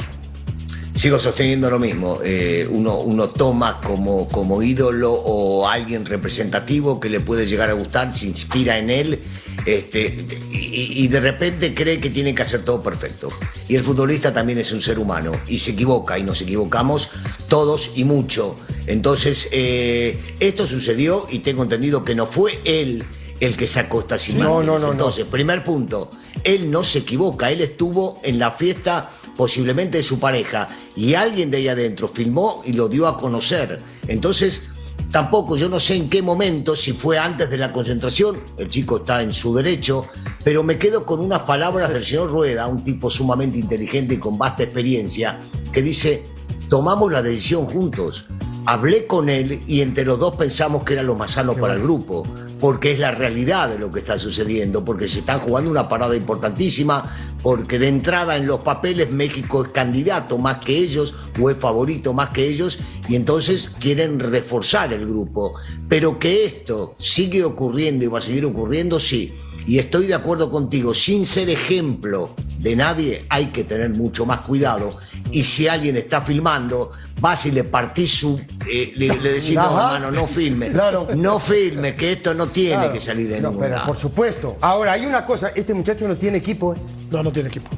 [0.95, 2.19] Sigo sosteniendo lo mismo.
[2.23, 7.73] eh, uno, uno toma como, como ídolo o alguien representativo que le puede llegar a
[7.73, 9.19] gustar, se inspira en él
[9.65, 13.29] este, y, y de repente cree que tiene que hacer todo perfecto.
[13.67, 17.09] Y el futbolista también es un ser humano y se equivoca y nos equivocamos
[17.47, 18.55] todos y mucho.
[18.87, 23.03] Entonces, eh, esto sucedió y tengo entendido que no fue él
[23.39, 24.65] el que sacó estas imágenes.
[24.65, 24.91] no, no, no.
[24.91, 26.11] Entonces, primer punto,
[26.43, 31.51] él no se equivoca, él estuvo en la fiesta posiblemente de su pareja y alguien
[31.51, 33.81] de ahí adentro filmó y lo dio a conocer.
[34.07, 34.69] Entonces,
[35.11, 38.97] tampoco yo no sé en qué momento, si fue antes de la concentración, el chico
[38.97, 40.07] está en su derecho,
[40.43, 44.37] pero me quedo con unas palabras del señor Rueda, un tipo sumamente inteligente y con
[44.37, 45.39] vasta experiencia,
[45.71, 46.25] que dice,
[46.69, 48.27] tomamos la decisión juntos.
[48.65, 51.81] Hablé con él y entre los dos pensamos que era lo más sano para el
[51.81, 52.25] grupo.
[52.63, 56.15] Porque es la realidad de lo que está sucediendo, porque se están jugando una parada
[56.15, 61.57] importantísima, porque de entrada en los papeles México es candidato más que ellos o es
[61.57, 65.55] favorito más que ellos y entonces quieren reforzar el grupo.
[65.89, 69.33] Pero que esto sigue ocurriendo y va a seguir ocurriendo, sí.
[69.67, 74.39] Y estoy de acuerdo contigo, sin ser ejemplo de nadie hay que tener mucho más
[74.39, 74.95] cuidado.
[75.31, 76.91] Y si alguien está filmando,
[77.23, 78.37] vas y le partís su...
[78.69, 80.69] eh, le, le decís, no, hermano, no filme.
[80.71, 81.07] Claro.
[81.15, 82.93] No filme, que esto no tiene Claro.
[82.93, 83.87] que salir de No, ningún pero lado.
[83.87, 84.57] por supuesto.
[84.59, 86.77] Ahora, hay una cosa, este muchacho no tiene equipo, ¿eh?
[87.09, 87.69] No, no tiene equipo.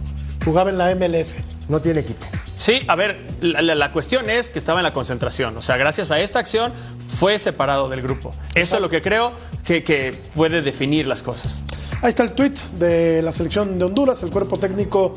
[0.43, 1.36] Jugaba en la MLS.
[1.70, 2.26] No tiene equipo.
[2.56, 5.56] Sí, a ver, la, la- la cuestión es que estaba en la concentración.
[5.58, 6.74] O sea, gracias a esta acción
[7.20, 8.32] fue separado del grupo.
[8.56, 9.34] Eso es lo que creo
[9.64, 11.62] que, que puede definir las cosas.
[12.02, 15.16] Ahí está el tuit de la selección de Honduras, el cuerpo técnico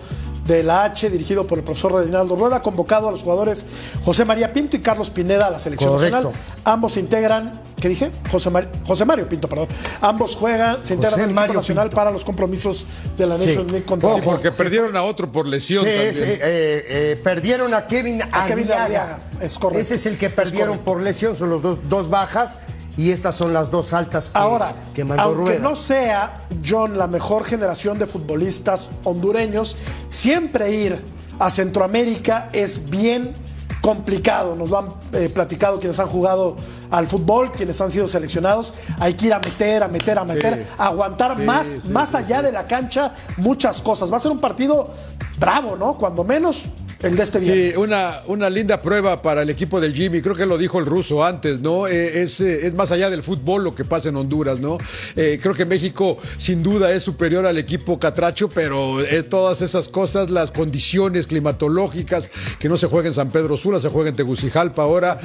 [0.49, 3.66] de la H, dirigido por el profesor Reinaldo Rueda, convocado a los jugadores
[4.03, 6.16] José María Pinto y Carlos Pineda a la selección Correcto.
[6.16, 6.40] nacional.
[6.64, 8.11] Ambos se integran, ¿qué dije?
[8.30, 9.68] José, Mar- José Mario Pinto, perdón.
[10.01, 11.96] Ambos juegan, se integran José al equipo Mario nacional Pinto.
[11.96, 12.86] para los compromisos
[13.18, 16.14] de la Nations League contra Ojo, porque perdieron a otro por lesión Sí, también.
[16.16, 18.72] eh, eh, perdieron a Kevin A Kevin.
[18.72, 19.82] Arriaga, es correcto.
[19.82, 22.59] Ese es el que perdieron por lesión, son los dos, dos bajas
[22.99, 25.61] y estas son las dos altas que, Ahora, que mandó aunque Rueda.
[25.61, 29.76] no sea, John, la mejor generación de futbolistas hondureños,
[30.09, 31.03] siempre ir
[31.38, 33.32] a Centroamérica es bien
[33.80, 34.57] complicado.
[34.57, 36.57] Nos lo han eh, platicado quienes han jugado
[36.90, 38.74] al fútbol, quienes han sido seleccionados.
[38.99, 42.16] Hay que ir a meter, a meter, a meter, aguantar Sí, más, sí, más sí,
[42.16, 44.12] allá de la cancha muchas cosas.
[44.12, 44.90] Va a ser un partido
[45.38, 45.94] bravo, ¿no?
[45.96, 46.64] Cuando menos
[47.01, 50.20] el de este Sí, una, una linda prueba para el equipo del Jimmy.
[50.20, 51.86] Creo que lo dijo el ruso antes, ¿no?
[51.86, 54.78] Eh, es, eh, es más allá del fútbol lo que pasa en Honduras, ¿no?
[55.14, 58.96] Eh, creo que México sin duda es superior al equipo catracho, pero
[59.28, 62.28] todas esas cosas, las condiciones climatológicas,
[62.59, 65.20] que no se juega en San Pedro Sula, se juega en Tegucigalpa ahora.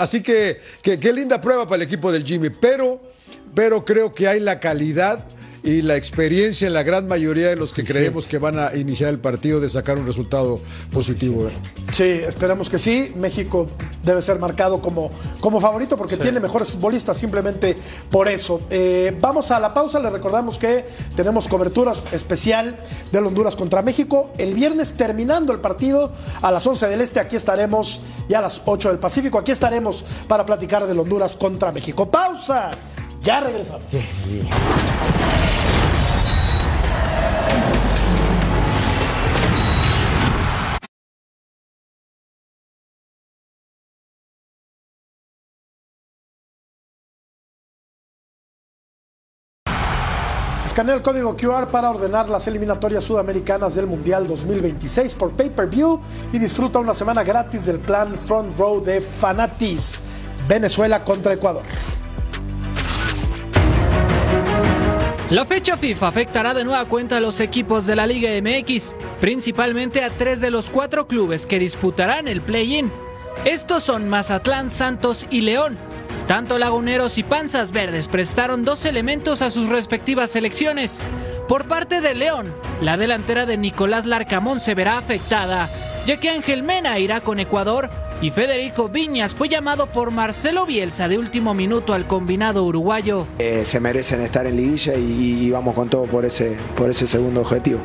[0.00, 2.50] Así que, que- qué linda prueba para el equipo del Jimmy.
[2.50, 3.00] Pero,
[3.54, 5.24] pero creo que hay la calidad
[5.66, 9.10] y la experiencia en la gran mayoría de los que creemos que van a iniciar
[9.10, 10.60] el partido de sacar un resultado
[10.92, 11.48] positivo.
[11.90, 13.12] Sí, esperemos que sí.
[13.16, 13.66] México
[14.04, 15.10] debe ser marcado como,
[15.40, 17.76] como favorito porque tiene mejores futbolistas, simplemente
[18.12, 18.60] por eso.
[18.70, 20.84] Eh, vamos a la pausa, les recordamos que
[21.16, 22.78] tenemos cobertura especial
[23.10, 24.30] del Honduras contra México.
[24.38, 26.12] El viernes terminando el partido
[26.42, 30.04] a las 11 del Este, aquí estaremos, y a las 8 del Pacífico, aquí estaremos
[30.28, 32.08] para platicar del Honduras contra México.
[32.08, 32.70] Pausa,
[33.20, 33.82] ya regresamos.
[50.76, 55.98] Escanea el código QR para ordenar las eliminatorias sudamericanas del Mundial 2026 por pay-per-view
[56.34, 60.02] y disfruta una semana gratis del plan Front Row de Fanatis.
[60.46, 61.62] Venezuela contra Ecuador.
[65.30, 70.04] La fecha FIFA afectará de nueva cuenta a los equipos de la Liga MX, principalmente
[70.04, 72.92] a tres de los cuatro clubes que disputarán el play-in.
[73.46, 75.85] Estos son Mazatlán, Santos y León.
[76.26, 81.00] Tanto Laguneros y Panzas Verdes prestaron dos elementos a sus respectivas selecciones.
[81.46, 85.70] Por parte de León, la delantera de Nicolás Larcamón se verá afectada,
[86.04, 91.06] ya que Ángel Mena irá con Ecuador y Federico Viñas fue llamado por Marcelo Bielsa
[91.06, 93.28] de último minuto al combinado uruguayo.
[93.38, 97.06] Eh, se merecen estar en liguilla y, y vamos con todo por ese, por ese
[97.06, 97.78] segundo objetivo.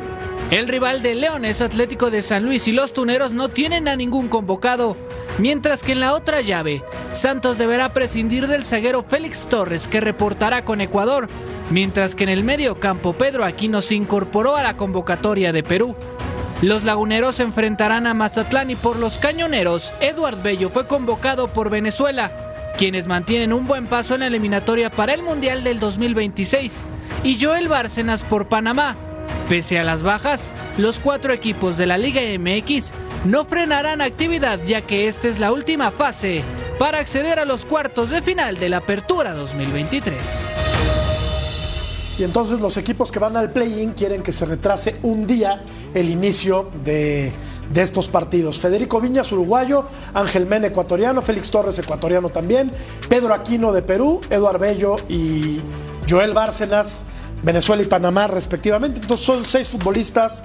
[0.50, 3.94] El rival de León es Atlético de San Luis y los tuneros no tienen a
[3.94, 4.96] ningún convocado.
[5.38, 10.64] Mientras que en la otra llave, Santos deberá prescindir del zaguero Félix Torres que reportará
[10.64, 11.28] con Ecuador,
[11.70, 15.96] mientras que en el medio campo Pedro Aquino se incorporó a la convocatoria de Perú.
[16.60, 21.70] Los laguneros se enfrentarán a Mazatlán y por los cañoneros, Eduard Bello fue convocado por
[21.70, 22.30] Venezuela,
[22.78, 26.84] quienes mantienen un buen paso en la eliminatoria para el Mundial del 2026,
[27.24, 28.96] y Joel Bárcenas por Panamá.
[29.48, 32.92] Pese a las bajas, los cuatro equipos de la Liga MX
[33.24, 36.42] no frenarán actividad ya que esta es la última fase
[36.78, 40.16] para acceder a los cuartos de final de la Apertura 2023.
[42.18, 45.64] Y entonces los equipos que van al play-in quieren que se retrase un día
[45.94, 47.32] el inicio de,
[47.72, 48.60] de estos partidos.
[48.60, 52.70] Federico Viñas, uruguayo, Ángel Mena, ecuatoriano, Félix Torres, ecuatoriano también,
[53.08, 55.60] Pedro Aquino de Perú, Eduard Bello y
[56.08, 57.04] Joel Bárcenas,
[57.42, 59.00] Venezuela y Panamá respectivamente.
[59.00, 60.44] Entonces son seis futbolistas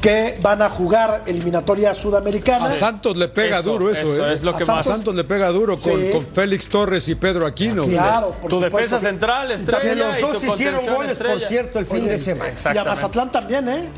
[0.00, 2.66] que van a jugar eliminatoria sudamericana.
[2.66, 4.32] A Santos le pega Eso, duro eso, eso ¿eh?
[4.32, 6.10] es lo que a más- Santos le pega duro con, Sí.
[6.10, 7.84] con Félix Torres y Pedro Aquino.
[7.84, 9.94] Claro, por Tu supuesto defensa que- central, Que estrella.
[9.94, 12.52] los y dos hicieron goles, por cierto, el fin de semana.
[12.74, 12.84] Y a.
[12.84, 13.88] Mazatlán también, ¿eh?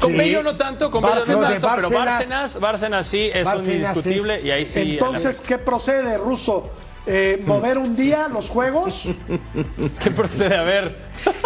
[0.00, 0.16] Con Sí.
[0.18, 4.36] Bello no tanto, con Bello no tanto, pero Bárcenas- Bárcenas, Bárcenas sí es un indiscutible
[4.38, 4.80] es- y ahí sí.
[4.94, 6.68] Entonces, ¿qué procede, Ruso?
[7.06, 9.08] Eh, mover un día los juegos.
[10.02, 10.56] ¿Qué procede?
[10.56, 10.96] A ver.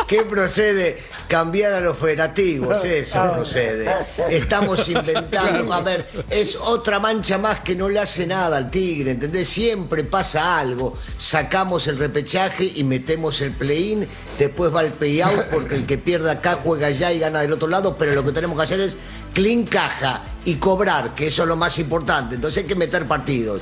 [0.06, 0.98] ¿Qué procede?
[1.26, 3.90] Cambiar a los federativos, eso procede.
[4.30, 5.72] Estamos inventando.
[5.72, 9.48] A ver, es otra mancha más que no le hace nada al Tigre, ¿entendés?
[9.48, 10.96] Siempre pasa algo.
[11.18, 14.06] Sacamos el repechaje y metemos el play-in,
[14.38, 17.68] después va el payout porque el que pierda acá juega allá y gana del otro
[17.68, 18.96] lado, pero lo que tenemos que hacer es
[19.38, 22.34] clean caja y cobrar, que eso es lo más importante.
[22.34, 23.60] Entonces hay que meter partidos.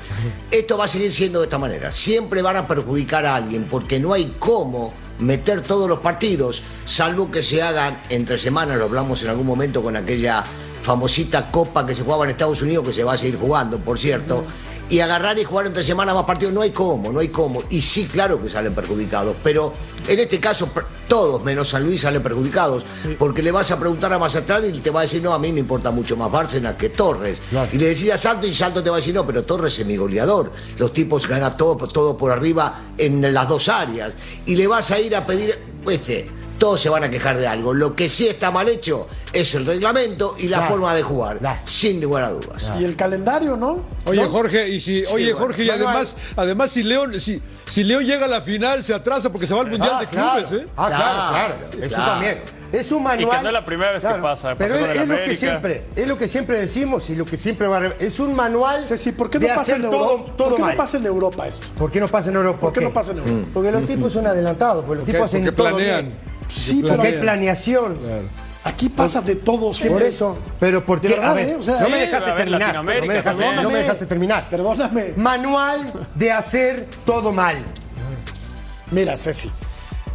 [0.51, 1.93] Esto va a seguir siendo de esta manera.
[1.93, 7.31] Siempre van a perjudicar a alguien porque no hay cómo meter todos los partidos, salvo
[7.31, 10.45] que se hagan entre semanas, lo hablamos en algún momento con aquella
[10.81, 13.99] famosita copa que se jugaba en Estados Unidos, que se va a seguir jugando, por
[13.99, 14.47] cierto,
[14.89, 17.63] y agarrar y jugar entre semanas más partidos, no hay cómo, no hay cómo.
[17.71, 19.73] Y sí, claro que salen perjudicados, pero
[20.07, 20.69] en este caso
[21.09, 22.85] todos menos San Luis salen perjudicados,
[23.19, 25.53] porque le vas a preguntar a Mazatlán y te va a decir, no, a mí
[25.53, 27.43] me importa mucho más Bárcenas que Torres.
[27.73, 29.87] Y le decís a Santo y Santo te va a decir, no, pero Torres es
[29.87, 30.53] mi goleador.
[30.79, 34.13] Los tipos ganan todo, todo por arriba en las dos áreas.
[34.47, 35.59] Y le vas a ir a pedir,
[35.89, 36.29] este,
[36.59, 37.75] todos se van a quejar de algo.
[37.75, 39.09] Lo que sí está mal hecho
[39.41, 40.73] es el reglamento y la Claro.
[40.73, 42.67] forma de jugar, sin lugar a dudas.
[42.81, 43.85] Y el calendario, ¿no?
[44.05, 44.25] Oye.
[44.27, 45.39] Jorge, y si, oye, bueno.
[45.47, 48.95] Jorge, y Bueno, además, además si León, si, si León llega a la final, se
[48.95, 50.57] atrasa porque se va al Mundial Ah, de Clubes, claro.
[50.57, 50.67] ¿eh?
[50.77, 51.85] Ah, claro, Claro, claro.
[51.87, 52.13] Eso claro.
[52.13, 52.57] también.
[52.73, 53.37] Es un Y manual.
[53.37, 56.09] que no es la primera vez que pasa, Pero es, es lo que siempre, es
[56.09, 59.31] lo que siempre decimos y lo que siempre va a es un manual Ceci, ¿por
[59.31, 60.33] qué no de pasa hacer en todo, Europa?
[60.37, 60.71] todo ¿Por qué mal.
[60.73, 61.67] no pasa en Europa esto?
[61.77, 62.59] ¿Por qué no pasa en Europa?
[62.61, 63.49] ¿Por qué no pasa en Europa?
[63.55, 66.05] Porque los tipos son adelantados, pues los Porque, tipos hacen porque todo planean.
[66.07, 66.19] bien.
[66.49, 67.99] Sí, pero Porque hay planeación.
[68.67, 69.67] Aquí pasa de todo.
[69.67, 70.09] Por siempre.
[70.09, 70.39] eso.
[70.59, 71.09] Pero ¿por qué?
[71.09, 71.57] verdad, a ver, ¿eh?
[71.57, 72.75] O sea, no me sí, dejaste terminar.
[72.75, 73.63] No me dejaste, también.
[73.63, 74.51] no me dejaste terminar.
[74.51, 75.15] Perdóname.
[75.17, 77.57] Manual de hacer todo mal.
[78.91, 79.51] Mira, Ceci.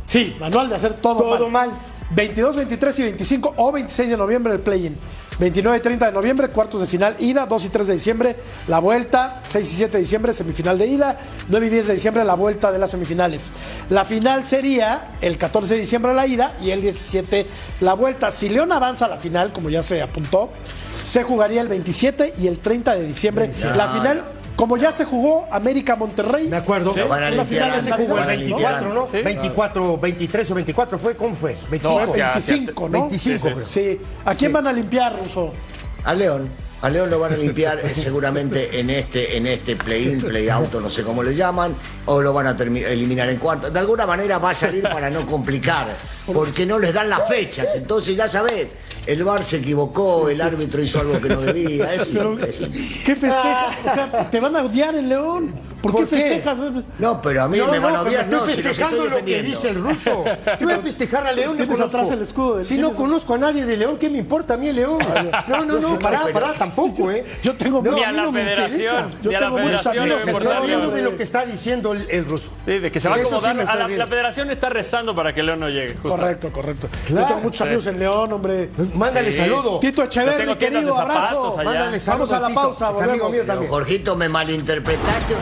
[0.06, 1.72] Sí, manual de hacer todo, Todo mal.
[2.14, 4.97] 22, 23 y 25 o 26 de noviembre el play-in.
[5.40, 7.46] 29 y 30 de noviembre, cuartos de final, ida.
[7.46, 8.36] 2 y 3 de diciembre,
[8.68, 9.42] la vuelta.
[9.48, 11.18] 6 y 7 de diciembre, semifinal de ida.
[11.50, 13.52] 9 y 10 de diciembre, la vuelta de las semifinales.
[13.90, 17.46] La final sería el 14 de diciembre la ida y el 17
[17.82, 18.32] la vuelta.
[18.32, 20.52] Si León avanza a la final, como ya se apuntó,
[21.04, 23.52] se jugaría el 27 y el 30 de diciembre.
[23.76, 24.24] La final,
[24.56, 26.47] como ya se jugó América Monterrey.
[26.47, 26.93] Me acuerdo.
[26.95, 29.06] Lo van a limpiar final en Se jugó van el a limpiar 24, ¿no?
[29.06, 29.24] antes.
[29.24, 31.58] 24, 23 o 24 fue, ¿cómo fue?
[31.70, 31.89] 25.
[31.99, 33.08] No, hacia- 25, ¿no?
[33.10, 33.54] 25, Sí, sí.
[33.54, 33.68] creo.
[33.68, 34.02] Sí.
[34.26, 35.52] ¿A quién van a limpiar, Russo?
[36.04, 36.49] A León.
[36.82, 40.89] A León lo van a limpiar eh, seguramente en este, en este play-in, play-out, no
[40.89, 41.76] sé cómo le llaman,
[42.06, 43.70] o lo van a eliminar en cuarto.
[43.70, 45.86] De alguna manera va a salir para no complicar,
[46.26, 47.67] porque no les dan las fechas.
[47.76, 51.93] Entonces ya sabes, el VAR se equivocó, el árbitro hizo algo que no debía.
[51.93, 52.47] Es simple.
[53.05, 53.76] ¿Qué festejas?
[53.89, 55.53] O sea, te van a odiar en León.
[55.82, 56.57] ¿Por, ¿Por qué festejas?
[56.99, 59.41] No, pero a mí No, me van a odiar, pero no, estoy festejando lo que
[59.41, 60.24] dice el ruso.
[60.57, 61.86] Si voy a festejar a León, no conozco.
[61.97, 64.57] atrás el escudo del si no conozco a nadie de León, ¿qué me importa a
[64.57, 64.99] mí el León?
[65.47, 67.26] No, no, no, pará, pará, tampoco, ¿eh?
[67.41, 69.09] Yo tengo No, Ni a la no me federación, interesa.
[69.24, 70.41] Yo tengo muchos amigos importar.
[70.43, 72.51] están hablando de lo que está diciendo el, el ruso.
[72.65, 73.59] Sí, de que se va a acomodar.
[73.59, 75.95] está la federación está rezando para que León no llegue.
[76.18, 76.88] Correcto, correcto.
[77.07, 77.64] Claro, Yo tengo muchos sí.
[77.64, 78.70] amigos en León, hombre.
[78.95, 79.38] Mándale Sí.
[79.39, 79.80] saludo.
[79.80, 81.53] Tito Echeverri, querido, abrazo.
[81.59, 81.64] allá.
[81.64, 83.72] Mándale Vamos saludos a la pausa, amigo mío también.
[83.72, 85.36] Jorgito, me malinterpretaste.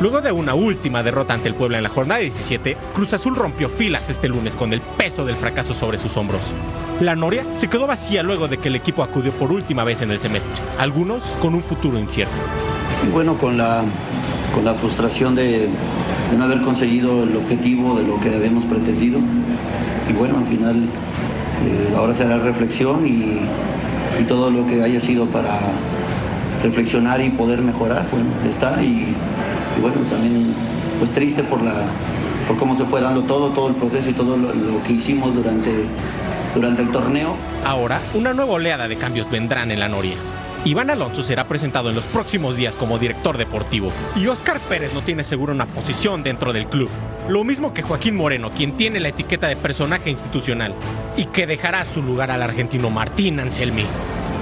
[0.00, 3.68] Luego de una última derrota ante el Puebla en la jornada 17, Cruz Azul rompió
[3.68, 6.40] filas este lunes con el peso del fracaso sobre sus hombros.
[7.00, 10.12] La Noria se quedó vacía luego de que el equipo acudió por última vez en
[10.12, 12.36] el semestre, algunos con un futuro incierto.
[13.00, 13.82] Sí, bueno, con la,
[14.54, 15.68] con la frustración de,
[16.36, 19.18] no haber conseguido el objetivo de lo que habíamos pretendido.
[20.08, 23.40] Y bueno, al final eh, ahora será reflexión y,
[24.20, 25.58] y todo lo que haya sido para
[26.62, 28.80] reflexionar y poder mejorar, bueno, está.
[28.80, 29.16] Y,
[29.78, 30.54] y bueno, también
[30.98, 31.86] pues triste por, la,
[32.46, 35.70] por cómo se fue dando todo, todo el proceso y todo lo, que hicimos durante,
[36.54, 37.36] durante el torneo.
[37.64, 40.16] Ahora, una nueva oleada de cambios vendrán en la Noria.
[40.64, 45.02] Iván Alonso será presentado en los próximos días como director deportivo y Oscar Pérez no
[45.02, 46.90] tiene seguro una posición dentro del club.
[47.28, 50.74] Lo mismo que Joaquín Moreno, quien tiene la etiqueta de personaje institucional
[51.16, 53.84] y que dejará su lugar al argentino Martín Anselmi.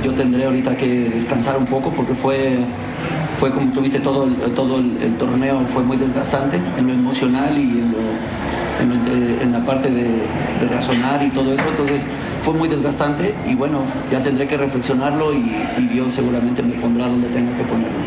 [0.07, 2.59] Yo tendré ahorita que descansar un poco porque fue,
[3.41, 7.83] fue como tuviste todo, el, todo el, torneo, fue muy desgastante en lo emocional y
[8.81, 10.23] en, eh, la parte de,
[10.71, 11.65] razonar y todo eso.
[11.69, 12.03] Entonces
[12.45, 17.09] fue muy desgastante y bueno, ya tendré que reflexionarlo y, y Dios seguramente me pondrá
[17.09, 17.99] donde tenga que ponerlo.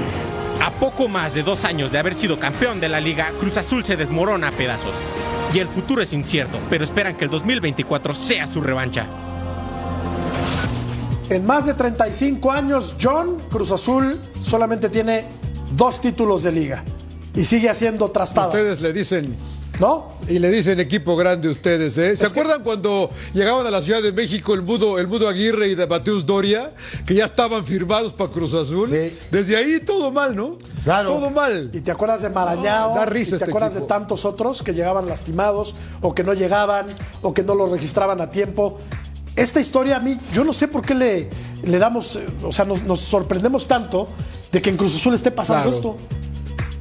[0.62, 3.84] A poco más de dos años de haber sido campeón de la liga, Cruz Azul
[3.84, 4.94] se desmorona a pedazos.
[5.54, 9.06] Y el futuro es incierto, pero esperan que el 2024 sea su revancha.
[11.30, 15.26] En más de 35 años, John Cruz Azul solamente tiene
[15.76, 16.84] dos títulos de liga
[17.36, 18.56] y sigue haciendo trastadas.
[18.56, 19.38] Ustedes le dicen
[19.80, 20.10] ¿No?
[20.28, 22.16] Y le dicen equipo grande ustedes, ¿eh?
[22.18, 25.76] ¿Se acuerdan cuando llegaban a la Ciudad de México el Mudo, el Mudo Aguirre y
[25.76, 26.74] de Mateus Doria,
[27.06, 28.90] que ya estaban firmados para Cruz Azul?
[29.32, 30.58] Desde ahí todo mal, ¿no?
[30.84, 31.14] Claro.
[31.14, 31.72] Todo mal.
[31.74, 33.86] Y te acuerdas de Marañao, da risa y te este acuerdas equipo.
[33.86, 36.88] de tantos otros que llegaban lastimados o que no llegaban
[37.22, 38.80] o que no los registraban a tiempo.
[39.40, 41.30] Esta historia a mí, yo no sé por qué le,
[41.64, 44.08] le damos, eh, o sea, nos, nos sorprendemos tanto
[44.52, 45.76] de que en Cruz Azul esté pasando Claro.
[45.76, 45.98] esto.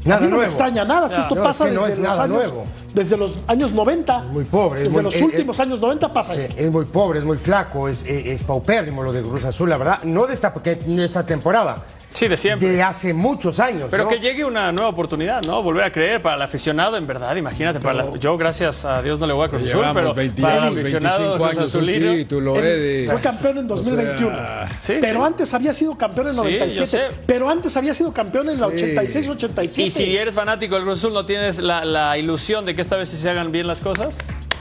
[0.04, 0.40] Nada a mí no nuevo.
[0.42, 2.64] me extraña nada, si esto No, pasa es que no desde, es los años, nuevo.
[2.94, 4.18] desde los años 90.
[4.32, 4.80] Muy pobre.
[4.80, 6.54] es Desde muy- los eh, últimos años 90 pasa Sí, esto.
[6.56, 8.04] es muy pobre, es muy flaco, es,
[8.46, 10.02] paupérrimo lo de Cruz Azul, la verdad.
[10.04, 11.84] No de esta, de esta temporada.
[12.12, 12.68] Sí, de siempre.
[12.68, 13.88] De hace muchos años.
[13.90, 14.10] Pero ¿no?
[14.10, 15.62] que llegue una nueva oportunidad, ¿no?
[15.62, 17.78] Volver a creer para el aficionado, en verdad, imagínate.
[17.80, 20.42] Para la- yo, gracias a Dios, no le voy a Cruz Azul, Llevamos pero 20
[20.42, 22.12] para el aficionado 25 Cruz años, Azulino.
[22.14, 23.06] título, Eddie.
[23.10, 24.36] fue campeón en 2021.
[24.80, 25.26] Sí, pero sí.
[25.26, 26.74] antes había sido campeón en Sí, 97.
[26.80, 27.02] yo sé.
[27.26, 29.82] Pero antes había sido campeón en la 86-87.
[29.86, 32.96] Y si eres fanático del Cruz Azul, ¿no tienes la, la ilusión de que esta
[32.96, 34.18] vez sí se hagan bien las cosas?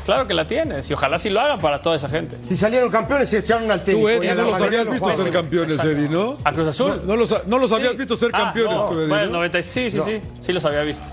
[0.08, 2.38] Claro que la tienes, y ojalá sí lo hagan para toda esa gente.
[2.48, 4.08] Si salieron campeones, se echaron al técnico.
[4.08, 6.38] Tú, Eddie, no los habías visto ser campeones, Eddie, ¿no?
[6.46, 7.02] ¿A Cruz Azul?
[7.04, 7.98] No, no los, no los habías Sí.
[7.98, 9.32] visto ser Ah, campeones, no, tú, Eddie, Bueno, ¿no?
[9.34, 11.10] 90, sí, sí, sí, sí los había visto.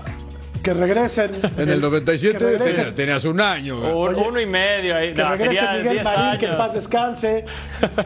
[0.63, 1.29] que regresen.
[1.57, 2.75] En el 97 que regresen.
[2.75, 3.79] tenías, tenías un año.
[3.81, 4.15] güey.
[4.15, 5.13] Un- uno y medio ahí.
[5.13, 7.45] Que no, regrese tenía Miguel 10 Marín, que en paz descanse,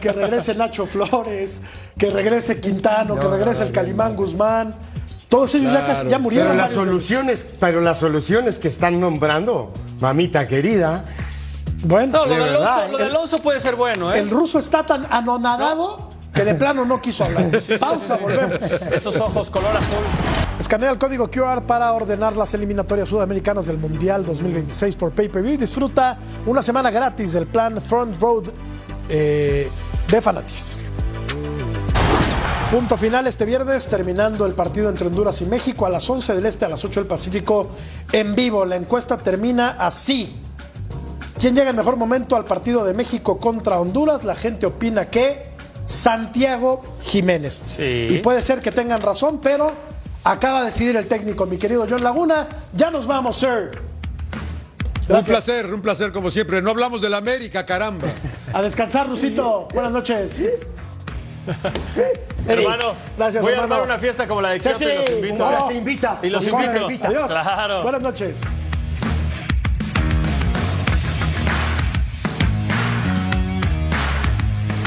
[0.00, 1.62] que regrese Nacho Flores,
[1.96, 4.74] que regrese Quintano, que regrese el Calimán Guzmán.
[5.30, 6.48] Todos ellos ya, casi- ya murieron.
[6.50, 11.04] Pero las soluciones, pero las soluciones que están nombrando, mamita querida,
[11.82, 14.18] Bueno, No, lo De de, Alonso, verdad, lo de el- Alonso puede ser bueno, ¿eh?
[14.18, 17.46] el ruso está tan anonadado que de plano no quiso hablar.
[17.80, 18.58] Pausa, volvemos.
[18.92, 20.04] Esos ojos color azul.
[20.58, 25.56] Escanea el código QR para ordenar las eliminatorias sudamericanas del Mundial 2026 por pay-per-view y
[25.56, 28.48] disfruta una semana gratis del plan Front Road
[29.08, 29.70] eh,
[30.10, 30.76] de Fanatis.
[32.70, 36.46] Punto final este viernes, terminando el partido entre Honduras y México a las 11 del
[36.46, 37.68] Este, a las 8 del Pacífico,
[38.12, 38.64] en vivo.
[38.64, 40.40] La encuesta termina así.
[41.40, 44.22] ¿Quién llega en mejor momento al partido de México contra Honduras?
[44.22, 45.50] La gente opina que
[45.84, 47.64] Santiago Jiménez.
[47.66, 48.06] Sí.
[48.08, 49.72] Y puede ser que tengan razón, pero
[50.22, 52.46] acaba de decidir el técnico, mi querido John Laguna.
[52.72, 53.72] Ya nos vamos, sir.
[55.08, 56.62] Un placer, un placer como siempre.
[56.62, 58.06] No hablamos de la América, caramba.
[58.52, 59.66] A descansar, Rusito.
[59.74, 60.40] Buenas noches.
[62.46, 65.38] Eddie, Hermano, gracias, voy a armar una fiesta como la de Kioto y los invito.
[65.38, 65.50] no.
[66.22, 66.80] Y los invito.
[66.80, 67.00] corren.
[67.02, 67.30] Adiós.
[67.30, 67.82] Claro.
[67.82, 68.40] Buenas noches.